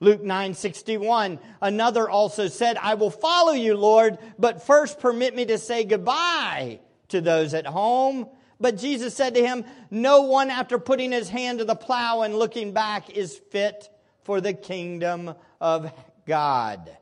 Luke 0.00 0.22
9:61 0.22 1.38
Another 1.60 2.08
also 2.08 2.48
said, 2.48 2.76
"I 2.76 2.94
will 2.94 3.10
follow 3.10 3.52
you, 3.52 3.76
Lord, 3.76 4.18
but 4.38 4.62
first 4.62 5.00
permit 5.00 5.34
me 5.34 5.46
to 5.46 5.58
say 5.58 5.84
goodbye 5.84 6.80
to 7.08 7.20
those 7.20 7.54
at 7.54 7.66
home." 7.66 8.28
But 8.60 8.76
Jesus 8.76 9.14
said 9.14 9.34
to 9.34 9.46
him, 9.46 9.64
No 9.90 10.22
one, 10.22 10.50
after 10.50 10.78
putting 10.78 11.12
his 11.12 11.28
hand 11.28 11.60
to 11.60 11.64
the 11.64 11.76
plow 11.76 12.22
and 12.22 12.36
looking 12.36 12.72
back, 12.72 13.10
is 13.10 13.36
fit 13.50 13.88
for 14.24 14.40
the 14.40 14.52
kingdom 14.52 15.34
of 15.60 15.92
God. 16.26 16.96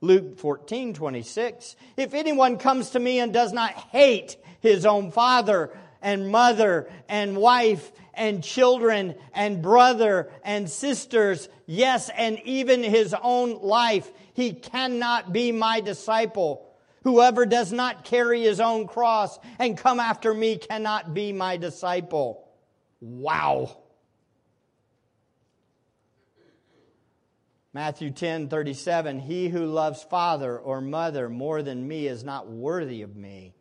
Luke 0.00 0.38
14, 0.38 0.94
26. 0.94 1.76
If 1.96 2.14
anyone 2.14 2.56
comes 2.56 2.90
to 2.90 3.00
me 3.00 3.18
and 3.18 3.32
does 3.32 3.52
not 3.52 3.72
hate 3.72 4.36
his 4.60 4.86
own 4.86 5.10
father 5.10 5.76
and 6.00 6.30
mother 6.30 6.88
and 7.08 7.36
wife 7.36 7.92
and 8.20 8.44
children 8.44 9.14
and 9.32 9.62
brother 9.62 10.30
and 10.44 10.68
sisters, 10.68 11.48
yes, 11.66 12.10
and 12.14 12.38
even 12.44 12.82
his 12.82 13.14
own 13.20 13.62
life, 13.62 14.10
he 14.34 14.52
cannot 14.52 15.32
be 15.32 15.52
my 15.52 15.80
disciple. 15.80 16.66
Whoever 17.02 17.46
does 17.46 17.72
not 17.72 18.04
carry 18.04 18.42
his 18.42 18.60
own 18.60 18.86
cross 18.86 19.38
and 19.58 19.76
come 19.76 19.98
after 19.98 20.34
me 20.34 20.58
cannot 20.58 21.14
be 21.14 21.32
my 21.32 21.56
disciple. 21.56 22.46
Wow. 23.00 23.78
Matthew 27.72 28.10
10 28.10 28.48
37, 28.48 29.20
he 29.20 29.48
who 29.48 29.64
loves 29.64 30.02
father 30.02 30.58
or 30.58 30.82
mother 30.82 31.30
more 31.30 31.62
than 31.62 31.88
me 31.88 32.06
is 32.06 32.22
not 32.22 32.50
worthy 32.50 33.00
of 33.00 33.16
me. 33.16 33.54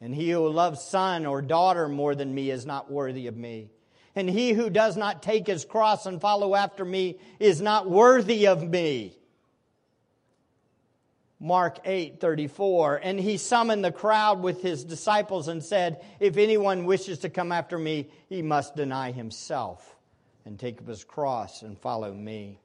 And 0.00 0.14
he 0.14 0.30
who 0.30 0.48
loves 0.48 0.80
son 0.82 1.26
or 1.26 1.42
daughter 1.42 1.88
more 1.88 2.14
than 2.14 2.32
me 2.32 2.52
is 2.52 2.64
not 2.64 2.92
worthy 2.92 3.26
of 3.26 3.36
me. 3.36 3.70
And 4.18 4.28
he 4.28 4.52
who 4.52 4.68
does 4.68 4.96
not 4.96 5.22
take 5.22 5.46
his 5.46 5.64
cross 5.64 6.04
and 6.04 6.20
follow 6.20 6.56
after 6.56 6.84
me 6.84 7.20
is 7.38 7.60
not 7.60 7.88
worthy 7.88 8.48
of 8.48 8.68
me. 8.68 9.16
Mark 11.38 11.78
8, 11.84 12.18
34. 12.18 12.96
And 13.04 13.20
he 13.20 13.36
summoned 13.36 13.84
the 13.84 13.92
crowd 13.92 14.42
with 14.42 14.60
his 14.60 14.82
disciples 14.82 15.46
and 15.46 15.62
said, 15.62 16.04
If 16.18 16.36
anyone 16.36 16.84
wishes 16.84 17.20
to 17.20 17.30
come 17.30 17.52
after 17.52 17.78
me, 17.78 18.08
he 18.28 18.42
must 18.42 18.74
deny 18.74 19.12
himself 19.12 19.94
and 20.44 20.58
take 20.58 20.80
up 20.80 20.88
his 20.88 21.04
cross 21.04 21.62
and 21.62 21.78
follow 21.78 22.12
me. 22.12 22.58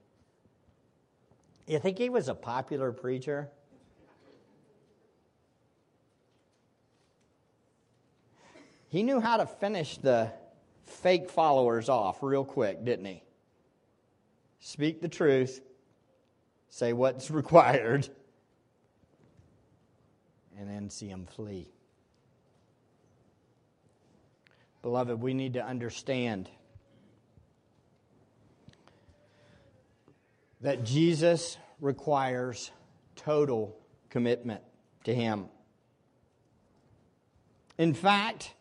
You 1.68 1.78
think 1.78 2.00
he 2.00 2.10
was 2.10 2.30
a 2.30 2.34
popular 2.34 2.92
preacher? 2.92 3.52
He 8.90 9.04
knew 9.04 9.20
how 9.20 9.38
to 9.38 9.46
finish 9.46 9.98
the 9.98 10.32
fake 10.94 11.30
followers 11.30 11.90
off 11.90 12.22
real 12.22 12.46
quick, 12.46 12.84
didn't 12.84 13.06
he? 13.06 13.24
Speak 14.60 15.02
the 15.02 15.10
truth, 15.10 15.62
say 16.70 16.94
what's 16.94 17.30
required 17.32 18.08
and 20.58 20.70
then 20.70 20.90
see 20.90 21.08
them 21.08 21.26
flee. 21.26 21.68
Beloved, 24.82 25.22
we 25.22 25.34
need 25.34 25.54
to 25.54 25.66
understand 25.66 26.50
that 30.62 30.84
Jesus 30.84 31.58
requires 31.80 32.72
total 33.16 33.78
commitment 34.10 34.62
to 35.04 35.14
Him. 35.14 35.46
In 37.78 37.94
fact, 37.94 38.54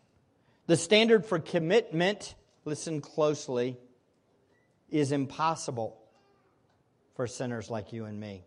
the 0.67 0.77
standard 0.77 1.25
for 1.25 1.39
commitment, 1.39 2.35
listen 2.65 3.01
closely, 3.01 3.77
is 4.89 5.11
impossible 5.11 5.97
for 7.15 7.27
sinners 7.27 7.69
like 7.69 7.93
you 7.93 8.05
and 8.05 8.19
me. 8.19 8.43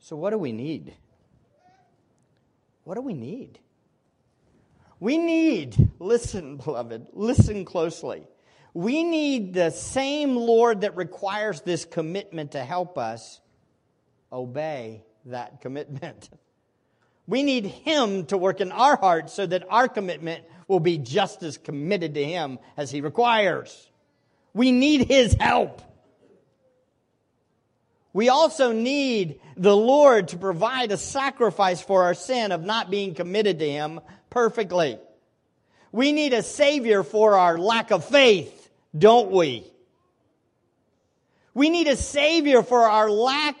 So, 0.00 0.16
what 0.16 0.30
do 0.30 0.38
we 0.38 0.52
need? 0.52 0.94
What 2.84 2.94
do 2.94 3.00
we 3.00 3.14
need? 3.14 3.58
We 5.00 5.18
need, 5.18 5.90
listen, 5.98 6.56
beloved, 6.56 7.08
listen 7.12 7.64
closely. 7.64 8.26
We 8.72 9.02
need 9.02 9.54
the 9.54 9.70
same 9.70 10.36
Lord 10.36 10.82
that 10.82 10.96
requires 10.96 11.62
this 11.62 11.84
commitment 11.84 12.52
to 12.52 12.62
help 12.62 12.98
us 12.98 13.40
obey 14.32 15.02
that 15.24 15.60
commitment. 15.60 16.30
We 17.26 17.42
need 17.42 17.66
Him 17.66 18.26
to 18.26 18.38
work 18.38 18.60
in 18.60 18.72
our 18.72 18.96
hearts 18.96 19.32
so 19.32 19.46
that 19.46 19.64
our 19.68 19.88
commitment 19.88 20.44
will 20.68 20.80
be 20.80 20.98
just 20.98 21.42
as 21.42 21.58
committed 21.58 22.14
to 22.14 22.24
Him 22.24 22.58
as 22.76 22.90
He 22.90 23.00
requires. 23.00 23.90
We 24.54 24.72
need 24.72 25.08
His 25.08 25.34
help. 25.34 25.82
We 28.12 28.28
also 28.30 28.72
need 28.72 29.40
the 29.56 29.76
Lord 29.76 30.28
to 30.28 30.38
provide 30.38 30.90
a 30.90 30.96
sacrifice 30.96 31.82
for 31.82 32.04
our 32.04 32.14
sin 32.14 32.52
of 32.52 32.64
not 32.64 32.90
being 32.90 33.14
committed 33.14 33.58
to 33.58 33.68
Him 33.68 34.00
perfectly. 34.30 34.98
We 35.92 36.12
need 36.12 36.32
a 36.32 36.42
Savior 36.42 37.02
for 37.02 37.36
our 37.36 37.58
lack 37.58 37.90
of 37.90 38.04
faith, 38.04 38.70
don't 38.96 39.30
we? 39.30 39.70
We 41.54 41.70
need 41.70 41.88
a 41.88 41.96
Savior 41.96 42.62
for 42.62 42.88
our 42.88 43.10
lack 43.10 43.60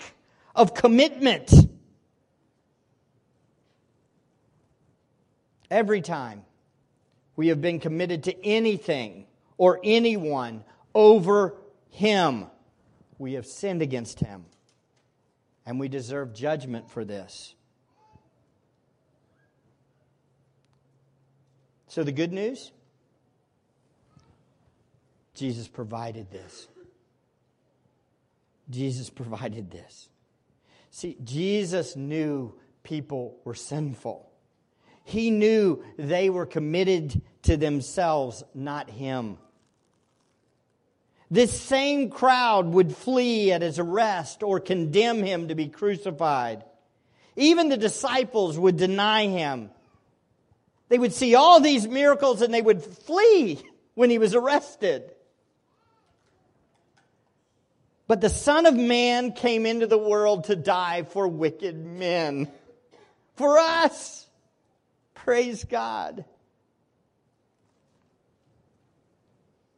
of 0.54 0.74
commitment. 0.74 1.50
Every 5.70 6.00
time 6.00 6.44
we 7.34 7.48
have 7.48 7.60
been 7.60 7.80
committed 7.80 8.24
to 8.24 8.46
anything 8.46 9.26
or 9.58 9.80
anyone 9.82 10.64
over 10.94 11.54
Him, 11.90 12.46
we 13.18 13.34
have 13.34 13.46
sinned 13.46 13.82
against 13.82 14.20
Him. 14.20 14.44
And 15.64 15.80
we 15.80 15.88
deserve 15.88 16.32
judgment 16.32 16.90
for 16.90 17.04
this. 17.04 17.54
So, 21.88 22.04
the 22.04 22.12
good 22.12 22.32
news 22.32 22.72
Jesus 25.36 25.68
provided 25.68 26.30
this. 26.30 26.66
Jesus 28.70 29.10
provided 29.10 29.70
this. 29.70 30.08
See, 30.90 31.16
Jesus 31.22 31.94
knew 31.94 32.54
people 32.82 33.36
were 33.44 33.54
sinful. 33.54 34.30
He 35.06 35.30
knew 35.30 35.84
they 35.96 36.30
were 36.30 36.46
committed 36.46 37.22
to 37.42 37.56
themselves, 37.56 38.42
not 38.56 38.90
him. 38.90 39.38
This 41.30 41.60
same 41.60 42.10
crowd 42.10 42.66
would 42.66 42.94
flee 42.94 43.52
at 43.52 43.62
his 43.62 43.78
arrest 43.78 44.42
or 44.42 44.58
condemn 44.58 45.22
him 45.22 45.46
to 45.46 45.54
be 45.54 45.68
crucified. 45.68 46.64
Even 47.36 47.68
the 47.68 47.76
disciples 47.76 48.58
would 48.58 48.76
deny 48.76 49.28
him. 49.28 49.70
They 50.88 50.98
would 50.98 51.12
see 51.12 51.36
all 51.36 51.60
these 51.60 51.86
miracles 51.86 52.42
and 52.42 52.52
they 52.52 52.60
would 52.60 52.82
flee 52.82 53.62
when 53.94 54.10
he 54.10 54.18
was 54.18 54.34
arrested. 54.34 55.08
But 58.08 58.20
the 58.20 58.28
Son 58.28 58.66
of 58.66 58.74
Man 58.74 59.30
came 59.30 59.66
into 59.66 59.86
the 59.86 59.98
world 59.98 60.44
to 60.44 60.56
die 60.56 61.04
for 61.04 61.28
wicked 61.28 61.76
men. 61.76 62.50
For 63.36 63.56
us. 63.56 64.25
Praise 65.26 65.64
God. 65.64 66.24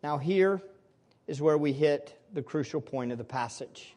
Now, 0.02 0.18
here 0.18 0.60
is 1.26 1.40
where 1.40 1.56
we 1.56 1.72
hit 1.72 2.14
the 2.34 2.42
crucial 2.42 2.82
point 2.82 3.12
of 3.12 3.18
the 3.18 3.24
passage. 3.24 3.94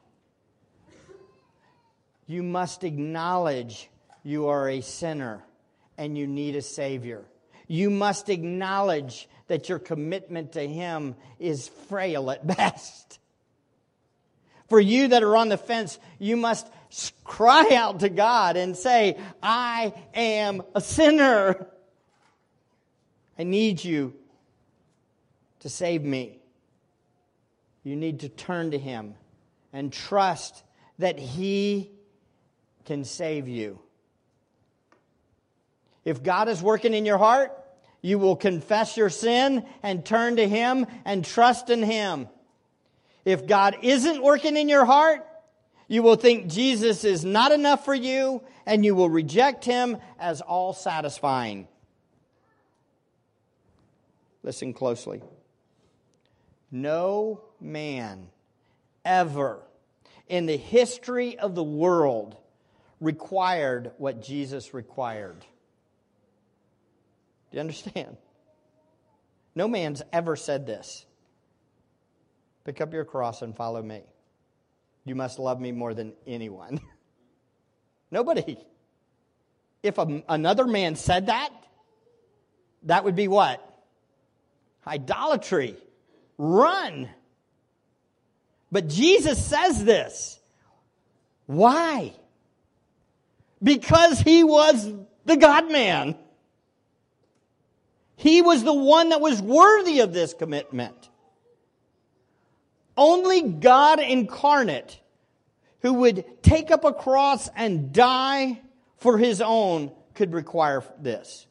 You 2.26 2.42
must 2.42 2.86
acknowledge 2.86 3.90
you 4.24 4.48
are 4.48 4.70
a 4.70 4.80
sinner 4.80 5.44
and 5.98 6.18
you 6.18 6.26
need 6.26 6.56
a 6.56 6.62
Savior. 6.62 7.26
You 7.68 7.90
must 7.90 8.30
acknowledge 8.30 9.28
that 9.48 9.68
your 9.68 9.80
commitment 9.80 10.54
to 10.54 10.66
Him 10.66 11.16
is 11.38 11.68
frail 11.90 12.32
at 12.32 12.48
best. 12.58 13.20
For 14.70 14.80
you 14.80 15.10
that 15.10 15.22
are 15.22 15.36
on 15.36 15.50
the 15.50 15.58
fence, 15.58 16.00
you 16.18 16.38
must 16.38 16.66
cry 17.24 17.70
out 17.74 18.02
to 18.02 18.10
God 18.10 18.58
and 18.58 18.76
say, 18.76 19.18
I 19.42 19.94
am 20.14 20.62
a 20.76 20.82
sinner. 20.82 21.68
I 23.40 23.44
need 23.44 23.84
you 23.84 24.14
to 25.62 25.70
save 25.70 26.04
me. 26.04 26.40
You 27.84 27.96
need 27.96 28.20
to 28.22 28.30
turn 28.30 28.72
to 28.72 28.78
Him 28.78 29.16
and 29.74 29.92
trust 29.92 30.64
that 31.00 31.18
He 31.18 31.92
can 32.86 33.04
save 33.04 33.48
you. 33.48 33.80
If 36.04 36.24
God 36.24 36.50
is 36.50 36.62
working 36.62 36.94
in 36.94 37.06
your 37.06 37.18
heart, 37.18 37.58
you 38.02 38.18
will 38.18 38.36
confess 38.36 38.98
your 38.98 39.10
sin 39.10 39.66
and 39.84 40.04
turn 40.04 40.38
to 40.38 40.48
Him 40.48 40.88
and 41.06 41.24
trust 41.24 41.70
in 41.70 41.84
Him. 41.84 42.28
If 43.24 43.46
God 43.46 43.78
isn't 43.82 44.22
working 44.22 44.58
in 44.58 44.68
your 44.68 44.86
heart, 44.86 45.28
you 45.92 46.04
will 46.04 46.16
think 46.16 46.48
Jesus 46.48 47.04
is 47.04 47.26
not 47.26 47.52
enough 47.52 47.84
for 47.84 47.94
you 47.94 48.42
and 48.66 48.86
you 48.86 48.96
will 48.96 49.10
reject 49.10 49.66
him 49.66 49.98
as 50.18 50.40
all 50.40 50.72
satisfying. 50.72 51.68
Listen 54.42 54.72
closely. 54.72 55.22
No 56.72 57.42
man 57.60 58.30
ever 59.04 59.60
in 60.30 60.46
the 60.46 60.56
history 60.56 61.38
of 61.38 61.56
the 61.56 61.64
world 61.64 62.38
required 63.02 63.92
what 63.98 64.22
Jesus 64.22 64.74
required. 64.74 65.42
Do 67.52 67.58
you 67.58 67.60
understand? 67.60 68.16
No 69.56 69.68
man's 69.68 70.02
ever 70.14 70.38
said 70.38 70.66
this. 70.66 71.06
Pick 72.64 72.80
up 72.80 72.94
your 72.94 73.04
cross 73.04 73.42
and 73.42 73.54
follow 73.54 73.82
me. 73.82 74.04
You 75.12 75.16
must 75.16 75.40
love 75.40 75.60
me 75.60 75.74
more 75.74 75.94
than 75.94 76.14
anyone. 76.26 76.80
Nobody. 78.12 78.58
If 79.84 79.98
a, 79.98 80.24
another 80.30 80.66
man 80.66 80.96
said 80.96 81.26
that, 81.26 81.50
that 82.84 83.04
would 83.04 83.18
be 83.18 83.28
what? 83.28 83.62
Idolatry. 84.88 85.76
Run. 86.38 87.10
But 88.72 88.88
Jesus 88.88 89.46
says 89.46 89.84
this. 89.84 90.40
Why? 91.46 92.14
Because 93.62 94.22
he 94.22 94.46
was 94.46 94.94
the 95.26 95.36
God 95.36 95.70
man. 95.70 96.16
He 98.16 98.42
was 98.42 98.64
the 98.64 98.74
one 98.74 99.10
that 99.10 99.20
was 99.20 99.42
worthy 99.42 100.00
of 100.00 100.14
this 100.14 100.34
commitment. 100.34 101.10
Only 102.96 103.42
God 103.42 104.00
incarnate, 104.00 105.01
who 105.82 105.94
would 105.94 106.44
take 106.44 106.72
up 106.72 106.84
a 106.84 106.94
cross 106.94 107.50
and 107.56 107.92
die 107.92 108.62
for 108.98 109.18
his 109.18 109.42
own, 109.42 109.92
could 110.14 110.34
require 110.34 110.84
this. 111.00 111.48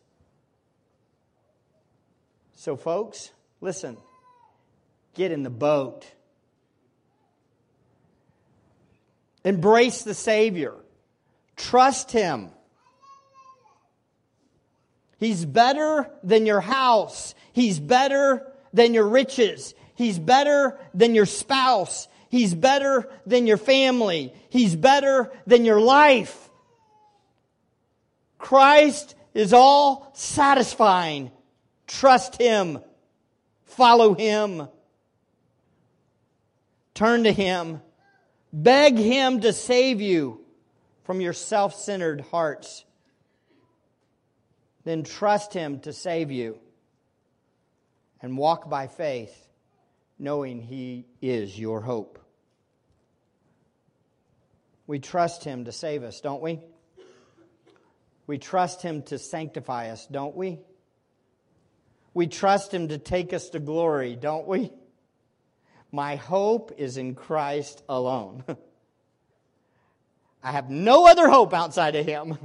So, 2.55 2.77
folks, 2.77 3.33
listen 3.61 3.97
get 5.15 5.33
in 5.33 5.43
the 5.43 5.51
boat. 5.51 6.07
Embrace 9.45 10.03
the 10.03 10.15
Savior. 10.15 10.75
Trust 11.57 12.13
Him. 12.13 12.51
He's 15.19 15.45
better 15.45 16.11
than 16.23 16.47
your 16.47 16.61
house. 16.61 17.35
He's 17.53 17.79
better 17.79 18.51
than 18.73 18.95
your 18.95 19.07
riches. 19.07 19.75
He's 19.95 20.19
better 20.19 20.79
than 20.95 21.15
your 21.15 21.27
spouse. 21.27 22.09
He's 22.31 22.55
better 22.55 23.11
than 23.27 23.49
your 23.49 23.57
family. 23.57 24.33
He's 24.51 24.77
better 24.77 25.33
than 25.49 25.65
your 25.65 25.81
life. 25.81 26.49
Christ 28.39 29.17
is 29.35 29.53
all 29.53 30.13
satisfying. 30.15 31.33
Trust 31.89 32.41
Him. 32.41 32.79
Follow 33.65 34.15
Him. 34.15 34.69
Turn 36.95 37.25
to 37.25 37.33
Him. 37.33 37.83
Beg 38.53 38.97
Him 38.97 39.41
to 39.41 39.53
save 39.53 40.01
you 40.01 40.41
from 41.03 41.21
your 41.21 41.33
self 41.33 41.75
centered 41.75 42.21
hearts. 42.21 42.85
Then 44.85 45.03
trust 45.03 45.53
Him 45.53 45.81
to 45.81 45.93
save 45.93 46.31
you 46.31 46.61
and 48.23 48.39
walk 48.39 48.71
by 48.71 48.87
faith 48.87 49.50
knowing 50.21 50.61
He 50.61 51.07
is 51.23 51.59
your 51.59 51.81
hope. 51.81 52.19
We 54.87 54.99
trust 54.99 55.43
Him 55.45 55.65
to 55.65 55.73
save 55.73 56.03
us, 56.03 56.21
don't 56.21 56.43
we? 56.43 56.61
We 58.27 58.39
trust 58.39 58.83
Him 58.83 59.03
to 59.05 59.19
sanctify 59.19 59.91
us, 59.91 60.07
don't 60.07 60.37
we? 60.37 60.61
We 62.13 62.27
trust 62.27 62.73
Him 62.73 62.89
to 62.89 62.99
take 62.99 63.33
us 63.33 63.51
to 63.51 63.61
glory, 63.61 64.15
don't 64.15 64.47
we? 64.47 64.71
My 65.91 66.17
hope 66.17 66.73
is 66.77 66.97
in 66.97 67.15
Christ 67.15 67.83
alone. 67.89 68.45
I 70.43 70.53
have 70.53 70.71
no 70.71 71.07
other 71.07 71.29
hope 71.29 71.55
outside 71.55 71.97
of 71.97 72.07
Him. 72.07 72.39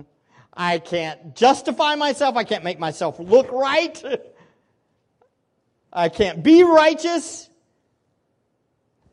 I 0.53 0.79
can't 0.79 1.35
justify 1.35 1.95
myself. 1.95 2.37
I 2.37 2.45
can't 2.45 2.63
make 2.63 2.79
myself 2.79 3.19
look 3.19 3.51
right. 3.51 4.01
I 5.93 6.09
can't 6.09 6.43
be 6.43 6.63
righteous. 6.63 7.49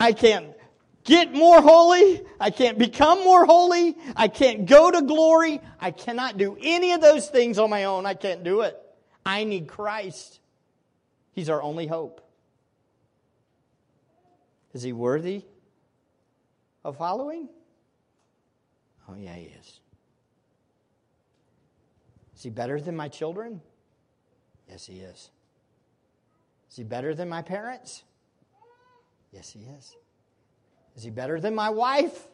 I 0.03 0.13
can't 0.13 0.53
get 1.05 1.33
more 1.33 1.63
holy. 1.63 2.23
I 2.41 2.51
can't 2.51 2.77
become 2.77 3.23
more 3.23 3.47
holy. 3.47 3.97
I 4.17 4.27
can't 4.27 4.67
go 4.67 4.91
to 4.91 5.01
glory. 5.03 5.61
I 5.79 5.93
cannot 5.93 6.37
do 6.37 6.59
any 6.61 6.91
of 6.91 7.01
those 7.01 7.29
things 7.29 7.57
on 7.57 7.71
my 7.71 7.85
own. 7.85 8.05
I 8.05 8.15
can't 8.15 8.43
do 8.43 8.63
it. 8.63 8.77
I 9.25 9.45
need 9.45 9.69
Christ. 9.69 10.41
He's 11.35 11.49
our 11.49 11.63
only 11.63 11.87
hope. 11.87 12.21
Is 14.75 14.83
he 14.83 14.93
worthy 14.93 15.45
of 16.85 16.97
following? 16.97 17.49
Oh, 19.09 19.15
yeah, 19.17 19.35
he 19.35 19.53
is. 19.61 19.81
Is 22.35 22.43
he 22.43 22.51
better 22.51 22.81
than 22.81 22.97
my 22.97 23.07
children? 23.07 23.61
Yes, 24.69 24.85
he 24.85 24.95
is. 24.95 25.31
Is 26.71 26.77
he 26.77 26.83
better 26.83 27.15
than 27.15 27.29
my 27.29 27.43
parents? 27.43 28.03
Yes, 29.33 29.51
he 29.51 29.61
is. 29.61 29.97
Is 30.95 31.03
he 31.03 31.11
better 31.11 31.41
than 31.41 31.55
my 31.55 31.71
wife? 31.71 32.29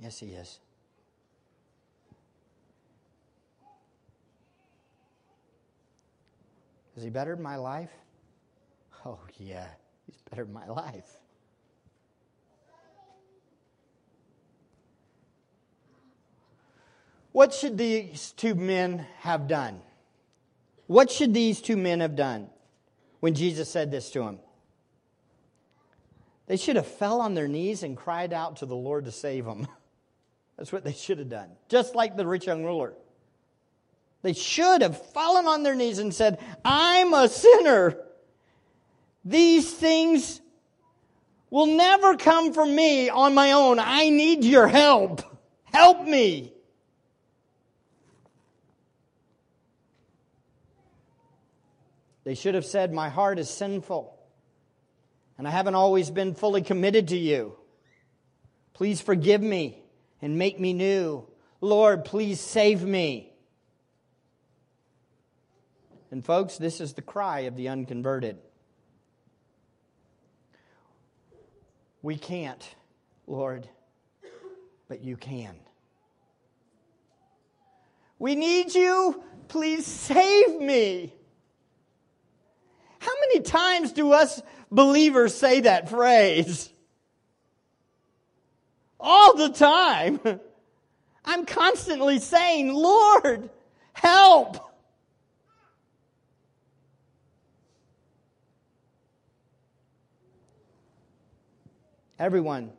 Yes, 0.00 0.18
he 0.18 0.28
is. 0.28 0.58
Is 6.96 7.04
he 7.04 7.10
better 7.10 7.34
in 7.34 7.42
my 7.42 7.56
life? 7.56 7.92
Oh, 9.06 9.20
yeah, 9.38 9.68
he's 10.06 10.20
better 10.30 10.42
in 10.42 10.52
my 10.52 10.66
life. 10.66 11.18
What 17.30 17.54
should 17.54 17.78
these 17.78 18.32
two 18.32 18.56
men 18.56 19.06
have 19.18 19.46
done? 19.46 19.80
What 20.88 21.10
should 21.10 21.32
these 21.32 21.60
two 21.60 21.76
men 21.76 22.00
have 22.00 22.16
done 22.16 22.48
when 23.20 23.34
Jesus 23.34 23.70
said 23.70 23.92
this 23.92 24.10
to 24.10 24.20
them? 24.20 24.38
They 26.48 26.56
should 26.56 26.76
have 26.76 26.86
fell 26.86 27.20
on 27.20 27.34
their 27.34 27.46
knees 27.46 27.82
and 27.82 27.96
cried 27.96 28.32
out 28.32 28.56
to 28.56 28.66
the 28.66 28.74
Lord 28.74 29.04
to 29.04 29.12
save 29.12 29.44
them. 29.44 29.68
That's 30.56 30.72
what 30.72 30.82
they 30.82 30.92
should 30.92 31.18
have 31.18 31.28
done. 31.28 31.50
Just 31.68 31.94
like 31.94 32.16
the 32.16 32.26
rich 32.26 32.46
young 32.46 32.64
ruler. 32.64 32.94
They 34.22 34.32
should 34.32 34.82
have 34.82 35.00
fallen 35.12 35.46
on 35.46 35.62
their 35.62 35.76
knees 35.76 35.98
and 36.00 36.12
said, 36.12 36.42
I'm 36.64 37.14
a 37.14 37.28
sinner. 37.28 37.98
These 39.24 39.72
things 39.72 40.40
will 41.50 41.66
never 41.66 42.16
come 42.16 42.52
from 42.52 42.74
me 42.74 43.10
on 43.10 43.34
my 43.34 43.52
own. 43.52 43.78
I 43.78 44.08
need 44.08 44.42
your 44.42 44.66
help. 44.66 45.22
Help 45.64 46.02
me. 46.02 46.52
They 52.24 52.34
should 52.34 52.54
have 52.54 52.66
said, 52.66 52.92
My 52.92 53.08
heart 53.08 53.38
is 53.38 53.48
sinful, 53.48 54.17
and 55.38 55.46
I 55.46 55.52
haven't 55.52 55.76
always 55.76 56.10
been 56.10 56.34
fully 56.34 56.62
committed 56.62 57.08
to 57.08 57.16
you. 57.16 57.56
Please 58.74 59.00
forgive 59.00 59.40
me 59.40 59.82
and 60.20 60.36
make 60.36 60.58
me 60.58 60.72
new. 60.72 61.26
Lord, 61.60 62.04
please 62.04 62.40
save 62.40 62.82
me. 62.82 63.32
And, 66.10 66.24
folks, 66.24 66.58
this 66.58 66.80
is 66.80 66.94
the 66.94 67.02
cry 67.02 67.40
of 67.40 67.56
the 67.56 67.68
unconverted. 67.68 68.38
We 72.02 72.16
can't, 72.16 72.66
Lord, 73.26 73.68
but 74.88 75.04
you 75.04 75.16
can. 75.16 75.56
We 78.18 78.34
need 78.34 78.74
you. 78.74 79.22
Please 79.48 79.86
save 79.86 80.60
me. 80.60 81.14
How 82.98 83.12
many 83.20 83.40
times 83.40 83.92
do 83.92 84.12
us 84.12 84.42
believers 84.70 85.34
say 85.34 85.60
that 85.60 85.88
phrase? 85.88 86.70
All 89.00 89.36
the 89.36 89.50
time. 89.50 90.20
I'm 91.24 91.44
constantly 91.44 92.18
saying, 92.18 92.72
Lord, 92.72 93.50
help. 93.92 94.64
Everyone 102.18 102.72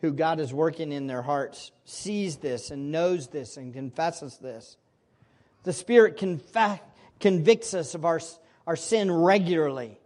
who 0.00 0.12
God 0.12 0.40
is 0.40 0.52
working 0.52 0.92
in 0.92 1.06
their 1.06 1.22
hearts 1.22 1.72
sees 1.86 2.36
this 2.36 2.70
and 2.70 2.92
knows 2.92 3.28
this 3.28 3.56
and 3.56 3.72
confesses 3.72 4.36
this. 4.36 4.76
The 5.62 5.72
Spirit 5.72 6.18
conf- 6.18 6.80
convicts 7.20 7.72
us 7.72 7.94
of 7.94 8.04
our 8.04 8.20
our 8.66 8.76
sin 8.76 9.10
regularly. 9.10 9.98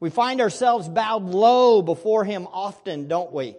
We 0.00 0.10
find 0.10 0.40
ourselves 0.40 0.88
bowed 0.88 1.24
low 1.24 1.80
before 1.80 2.24
Him 2.24 2.48
often, 2.52 3.06
don't 3.06 3.32
we? 3.32 3.56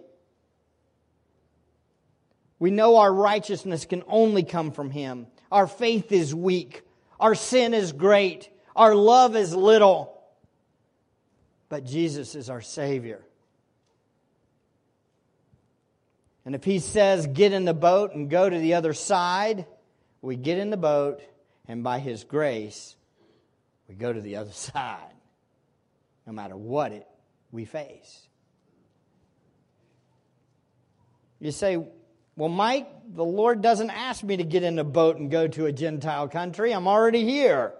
We 2.58 2.70
know 2.70 2.96
our 2.98 3.12
righteousness 3.12 3.84
can 3.86 4.02
only 4.06 4.42
come 4.42 4.70
from 4.70 4.90
Him. 4.90 5.26
Our 5.50 5.66
faith 5.66 6.12
is 6.12 6.34
weak. 6.34 6.82
Our 7.18 7.34
sin 7.34 7.74
is 7.74 7.92
great. 7.92 8.50
Our 8.76 8.94
love 8.94 9.36
is 9.36 9.54
little. 9.54 10.22
But 11.68 11.84
Jesus 11.84 12.34
is 12.34 12.50
our 12.50 12.60
Savior. 12.60 13.22
And 16.44 16.54
if 16.54 16.64
He 16.64 16.78
says, 16.78 17.26
get 17.26 17.52
in 17.52 17.64
the 17.64 17.74
boat 17.74 18.14
and 18.14 18.28
go 18.28 18.48
to 18.48 18.58
the 18.58 18.74
other 18.74 18.92
side, 18.92 19.66
we 20.20 20.36
get 20.36 20.58
in 20.58 20.70
the 20.70 20.76
boat, 20.76 21.22
and 21.66 21.82
by 21.82 21.98
His 21.98 22.24
grace, 22.24 22.96
we 23.88 23.94
go 23.94 24.12
to 24.12 24.20
the 24.20 24.36
other 24.36 24.52
side, 24.52 25.14
no 26.26 26.32
matter 26.32 26.56
what 26.56 26.92
it 26.92 27.06
we 27.52 27.64
face. 27.64 28.26
You 31.40 31.50
say, 31.50 31.76
well, 32.36 32.48
Mike, 32.48 32.88
the 33.14 33.24
Lord 33.24 33.62
doesn't 33.62 33.90
ask 33.90 34.24
me 34.24 34.38
to 34.38 34.44
get 34.44 34.62
in 34.62 34.78
a 34.78 34.84
boat 34.84 35.18
and 35.18 35.30
go 35.30 35.46
to 35.46 35.66
a 35.66 35.72
Gentile 35.72 36.26
country. 36.28 36.72
I'm 36.72 36.88
already 36.88 37.24
here. 37.24 37.74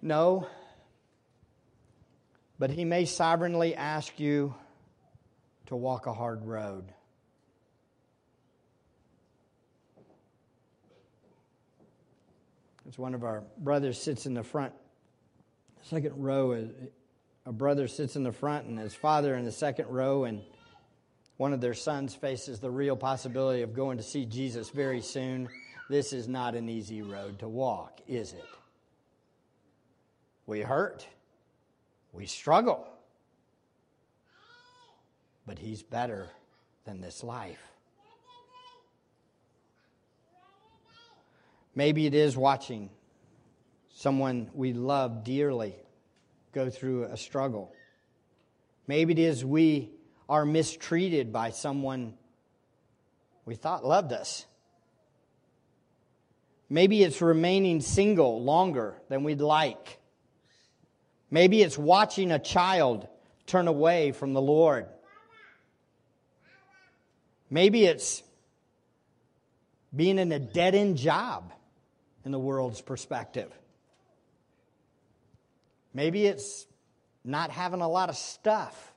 No. 0.00 0.46
But 2.58 2.70
He 2.70 2.84
may 2.84 3.04
sovereignly 3.04 3.74
ask 3.74 4.20
you 4.20 4.54
to 5.66 5.76
walk 5.76 6.06
a 6.06 6.12
hard 6.12 6.44
road. 6.44 6.92
As 12.88 12.98
one 12.98 13.14
of 13.14 13.24
our 13.24 13.42
brothers 13.58 14.00
sits 14.00 14.26
in 14.26 14.34
the 14.34 14.44
front, 14.44 14.72
second 15.82 16.12
row, 16.16 16.68
a 17.44 17.52
brother 17.52 17.88
sits 17.88 18.14
in 18.16 18.22
the 18.22 18.32
front 18.32 18.66
and 18.66 18.78
his 18.78 18.94
father 18.94 19.34
in 19.34 19.44
the 19.44 19.52
second 19.52 19.88
row, 19.88 20.24
and 20.24 20.40
one 21.36 21.52
of 21.52 21.60
their 21.60 21.74
sons 21.74 22.14
faces 22.14 22.60
the 22.60 22.70
real 22.70 22.96
possibility 22.96 23.62
of 23.62 23.74
going 23.74 23.96
to 23.96 24.02
see 24.02 24.24
Jesus 24.24 24.70
very 24.70 25.00
soon. 25.00 25.48
This 25.90 26.12
is 26.12 26.28
not 26.28 26.54
an 26.54 26.68
easy 26.68 27.02
road 27.02 27.40
to 27.40 27.48
walk, 27.48 28.00
is 28.06 28.32
it? 28.32 28.44
We 30.46 30.60
hurt, 30.60 31.06
we 32.12 32.26
struggle, 32.26 32.86
but 35.44 35.58
He's 35.58 35.82
better 35.82 36.28
than 36.84 37.00
this 37.00 37.24
life. 37.24 37.75
Maybe 41.76 42.06
it 42.06 42.14
is 42.14 42.38
watching 42.38 42.88
someone 43.90 44.50
we 44.54 44.72
love 44.72 45.24
dearly 45.24 45.74
go 46.52 46.70
through 46.70 47.04
a 47.04 47.18
struggle. 47.18 47.70
Maybe 48.86 49.12
it 49.12 49.18
is 49.18 49.44
we 49.44 49.90
are 50.26 50.46
mistreated 50.46 51.34
by 51.34 51.50
someone 51.50 52.14
we 53.44 53.56
thought 53.56 53.84
loved 53.84 54.14
us. 54.14 54.46
Maybe 56.70 57.02
it's 57.02 57.20
remaining 57.20 57.82
single 57.82 58.42
longer 58.42 58.96
than 59.10 59.22
we'd 59.22 59.42
like. 59.42 60.00
Maybe 61.30 61.60
it's 61.60 61.76
watching 61.76 62.32
a 62.32 62.38
child 62.38 63.06
turn 63.46 63.68
away 63.68 64.12
from 64.12 64.32
the 64.32 64.40
Lord. 64.40 64.86
Maybe 67.50 67.84
it's 67.84 68.22
being 69.94 70.18
in 70.18 70.32
a 70.32 70.38
dead 70.38 70.74
end 70.74 70.96
job 70.96 71.52
in 72.26 72.32
the 72.32 72.38
world's 72.40 72.80
perspective. 72.80 73.52
Maybe 75.94 76.26
it's 76.26 76.66
not 77.24 77.52
having 77.52 77.80
a 77.80 77.88
lot 77.88 78.08
of 78.08 78.16
stuff. 78.16 78.92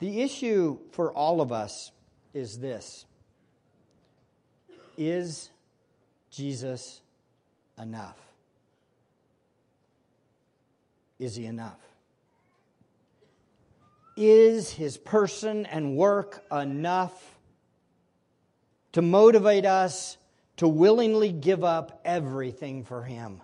The 0.00 0.20
issue 0.20 0.78
for 0.90 1.12
all 1.12 1.40
of 1.40 1.52
us 1.52 1.92
is 2.34 2.58
this 2.58 3.06
Is 4.98 5.48
Jesus 6.30 7.00
enough? 7.80 8.18
Is 11.20 11.36
he 11.36 11.46
enough? 11.46 11.78
Is 14.16 14.72
his 14.72 14.98
person 14.98 15.66
and 15.66 15.96
work 15.96 16.44
enough 16.50 17.35
to 18.96 19.02
motivate 19.02 19.66
us 19.66 20.16
to 20.56 20.66
willingly 20.66 21.30
give 21.30 21.62
up 21.62 22.00
everything 22.02 22.82
for 22.82 23.02
Him. 23.02 23.42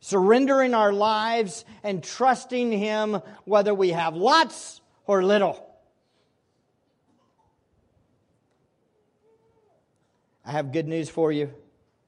Surrendering 0.00 0.72
our 0.72 0.94
lives 0.94 1.66
and 1.82 2.02
trusting 2.02 2.72
Him 2.72 3.20
whether 3.44 3.74
we 3.74 3.90
have 3.90 4.16
lots 4.16 4.80
or 5.06 5.22
little. 5.22 5.62
I 10.42 10.52
have 10.52 10.72
good 10.72 10.88
news 10.88 11.10
for 11.10 11.30
you, 11.30 11.52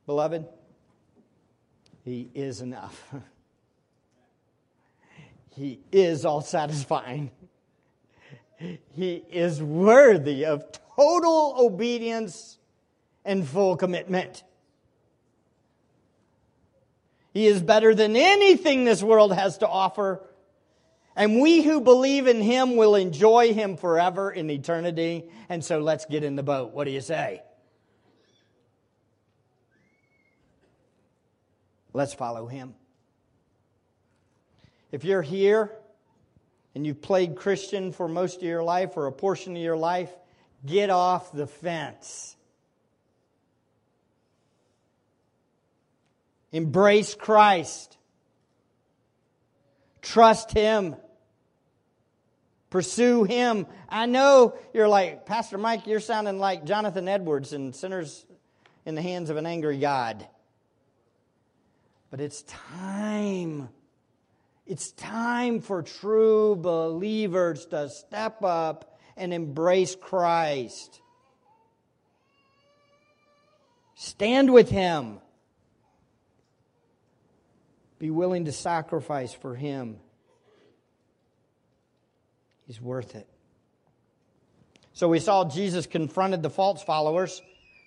beloved. 0.06 0.46
He 2.02 2.30
is 2.34 2.62
enough. 2.62 3.12
he 5.54 5.80
is 5.92 6.24
all 6.24 6.40
satisfying. 6.40 7.30
He 8.56 9.22
is 9.30 9.62
worthy 9.62 10.46
of 10.46 10.64
total 11.00 11.54
obedience 11.58 12.58
and 13.24 13.46
full 13.46 13.76
commitment. 13.76 14.44
He 17.32 17.46
is 17.46 17.62
better 17.62 17.94
than 17.94 18.16
anything 18.16 18.84
this 18.84 19.02
world 19.02 19.32
has 19.32 19.58
to 19.58 19.68
offer. 19.68 20.22
And 21.16 21.40
we 21.40 21.62
who 21.62 21.80
believe 21.80 22.26
in 22.26 22.42
him 22.42 22.76
will 22.76 22.96
enjoy 22.96 23.54
him 23.54 23.76
forever 23.76 24.30
in 24.30 24.50
eternity. 24.50 25.24
And 25.48 25.64
so 25.64 25.78
let's 25.78 26.04
get 26.04 26.22
in 26.22 26.36
the 26.36 26.42
boat. 26.42 26.72
What 26.72 26.84
do 26.84 26.90
you 26.90 27.00
say? 27.00 27.42
Let's 31.94 32.12
follow 32.12 32.46
him. 32.46 32.74
If 34.92 35.04
you're 35.04 35.22
here 35.22 35.72
and 36.74 36.86
you've 36.86 37.00
played 37.00 37.36
Christian 37.36 37.92
for 37.92 38.06
most 38.06 38.38
of 38.38 38.42
your 38.42 38.62
life 38.62 38.96
or 38.96 39.06
a 39.06 39.12
portion 39.12 39.56
of 39.56 39.62
your 39.62 39.76
life, 39.76 40.10
get 40.64 40.90
off 40.90 41.32
the 41.32 41.46
fence. 41.46 42.36
Embrace 46.52 47.14
Christ. 47.14 47.96
Trust 50.02 50.52
Him. 50.52 50.96
Pursue 52.70 53.24
Him. 53.24 53.66
I 53.88 54.06
know 54.06 54.54
you're 54.72 54.88
like, 54.88 55.26
Pastor 55.26 55.58
Mike, 55.58 55.86
you're 55.86 56.00
sounding 56.00 56.38
like 56.38 56.64
Jonathan 56.64 57.08
Edwards 57.08 57.52
in 57.52 57.72
Sinners 57.72 58.24
in 58.84 58.94
the 58.94 59.02
Hands 59.02 59.28
of 59.30 59.36
an 59.36 59.46
Angry 59.46 59.78
God. 59.78 60.26
But 62.10 62.20
it's 62.20 62.42
time. 62.42 63.68
It's 64.66 64.92
time 64.92 65.60
for 65.60 65.82
true 65.82 66.56
believers 66.56 67.66
to 67.66 67.88
step 67.88 68.42
up 68.42 68.89
and 69.20 69.34
embrace 69.34 69.94
Christ. 69.94 71.00
Stand 73.94 74.50
with 74.50 74.70
Him. 74.70 75.18
Be 77.98 78.10
willing 78.10 78.46
to 78.46 78.52
sacrifice 78.52 79.34
for 79.34 79.54
Him. 79.54 79.98
He's 82.66 82.80
worth 82.80 83.14
it. 83.14 83.28
So 84.94 85.06
we 85.08 85.18
saw 85.18 85.44
Jesus 85.44 85.86
confronted 85.86 86.42
the 86.42 86.50
false 86.50 86.82
followers, 86.82 87.42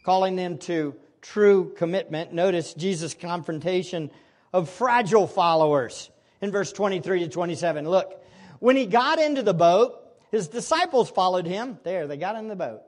calling 0.06 0.36
them 0.36 0.60
to 0.60 0.96
true 1.22 1.74
commitment. 1.78 2.32
Notice 2.32 2.76
Jesus' 2.76 3.15
confrontation 3.15 4.12
of 4.52 4.69
fragile 4.69 5.26
followers 5.26 6.12
in 6.41 6.52
verse 6.52 6.72
23 6.72 7.22
to 7.22 7.28
27. 7.28 7.89
Look, 7.89 8.24
when 8.60 8.76
he 8.76 8.86
got 8.86 9.17
into 9.19 9.41
the 9.41 9.54
boat, 9.54 10.03
his 10.34 10.48
disciples 10.48 11.12
followed 11.12 11.46
him. 11.46 11.78
There, 11.84 12.08
they 12.08 12.17
got 12.17 12.36
in 12.38 12.48
the 12.48 12.56
boat. 12.56 12.82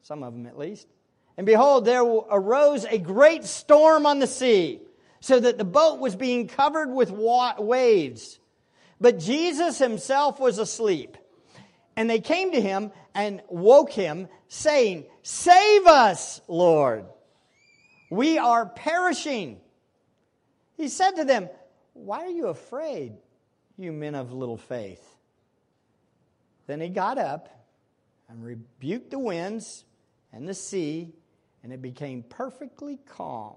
Some 0.00 0.22
of 0.22 0.32
them 0.32 0.46
at 0.46 0.56
least. 0.56 0.88
And 1.36 1.44
behold, 1.44 1.84
there 1.84 2.02
arose 2.02 2.86
a 2.86 2.96
great 2.96 3.44
storm 3.44 4.06
on 4.06 4.18
the 4.18 4.26
sea 4.26 4.80
so 5.20 5.38
that 5.38 5.58
the 5.58 5.64
boat 5.64 6.00
was 6.00 6.16
being 6.16 6.48
covered 6.48 6.90
with 6.90 7.10
waves. 7.10 8.40
But 8.98 9.18
Jesus 9.18 9.78
himself 9.78 10.40
was 10.40 10.56
asleep. 10.56 11.18
And 11.96 12.08
they 12.08 12.18
came 12.18 12.52
to 12.52 12.60
him 12.62 12.92
and 13.14 13.42
woke 13.50 13.92
him, 13.92 14.26
saying, 14.48 15.04
Save 15.22 15.86
us, 15.86 16.40
Lord. 16.48 17.04
We 18.10 18.38
are 18.38 18.64
perishing. 18.64 19.60
He 20.78 20.88
said 20.88 21.10
to 21.16 21.24
them, 21.24 21.50
Why 21.92 22.20
are 22.20 22.30
you 22.30 22.46
afraid, 22.46 23.18
you 23.76 23.92
men 23.92 24.14
of 24.14 24.32
little 24.32 24.56
faith? 24.56 25.04
Then 26.68 26.80
he 26.80 26.90
got 26.90 27.18
up 27.18 27.48
and 28.28 28.44
rebuked 28.44 29.10
the 29.10 29.18
winds 29.18 29.84
and 30.32 30.46
the 30.46 30.54
sea, 30.54 31.14
and 31.64 31.72
it 31.72 31.82
became 31.82 32.22
perfectly 32.22 32.98
calm. 33.08 33.56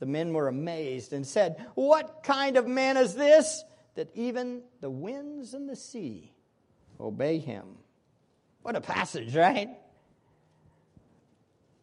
The 0.00 0.06
men 0.06 0.32
were 0.34 0.48
amazed 0.48 1.12
and 1.12 1.26
said, 1.26 1.64
What 1.76 2.22
kind 2.24 2.56
of 2.56 2.66
man 2.66 2.96
is 2.96 3.14
this 3.14 3.62
that 3.94 4.08
even 4.14 4.62
the 4.80 4.90
winds 4.90 5.54
and 5.54 5.68
the 5.68 5.76
sea 5.76 6.32
obey 6.98 7.38
him? 7.38 7.64
What 8.62 8.74
a 8.74 8.80
passage, 8.80 9.34
right? 9.36 9.70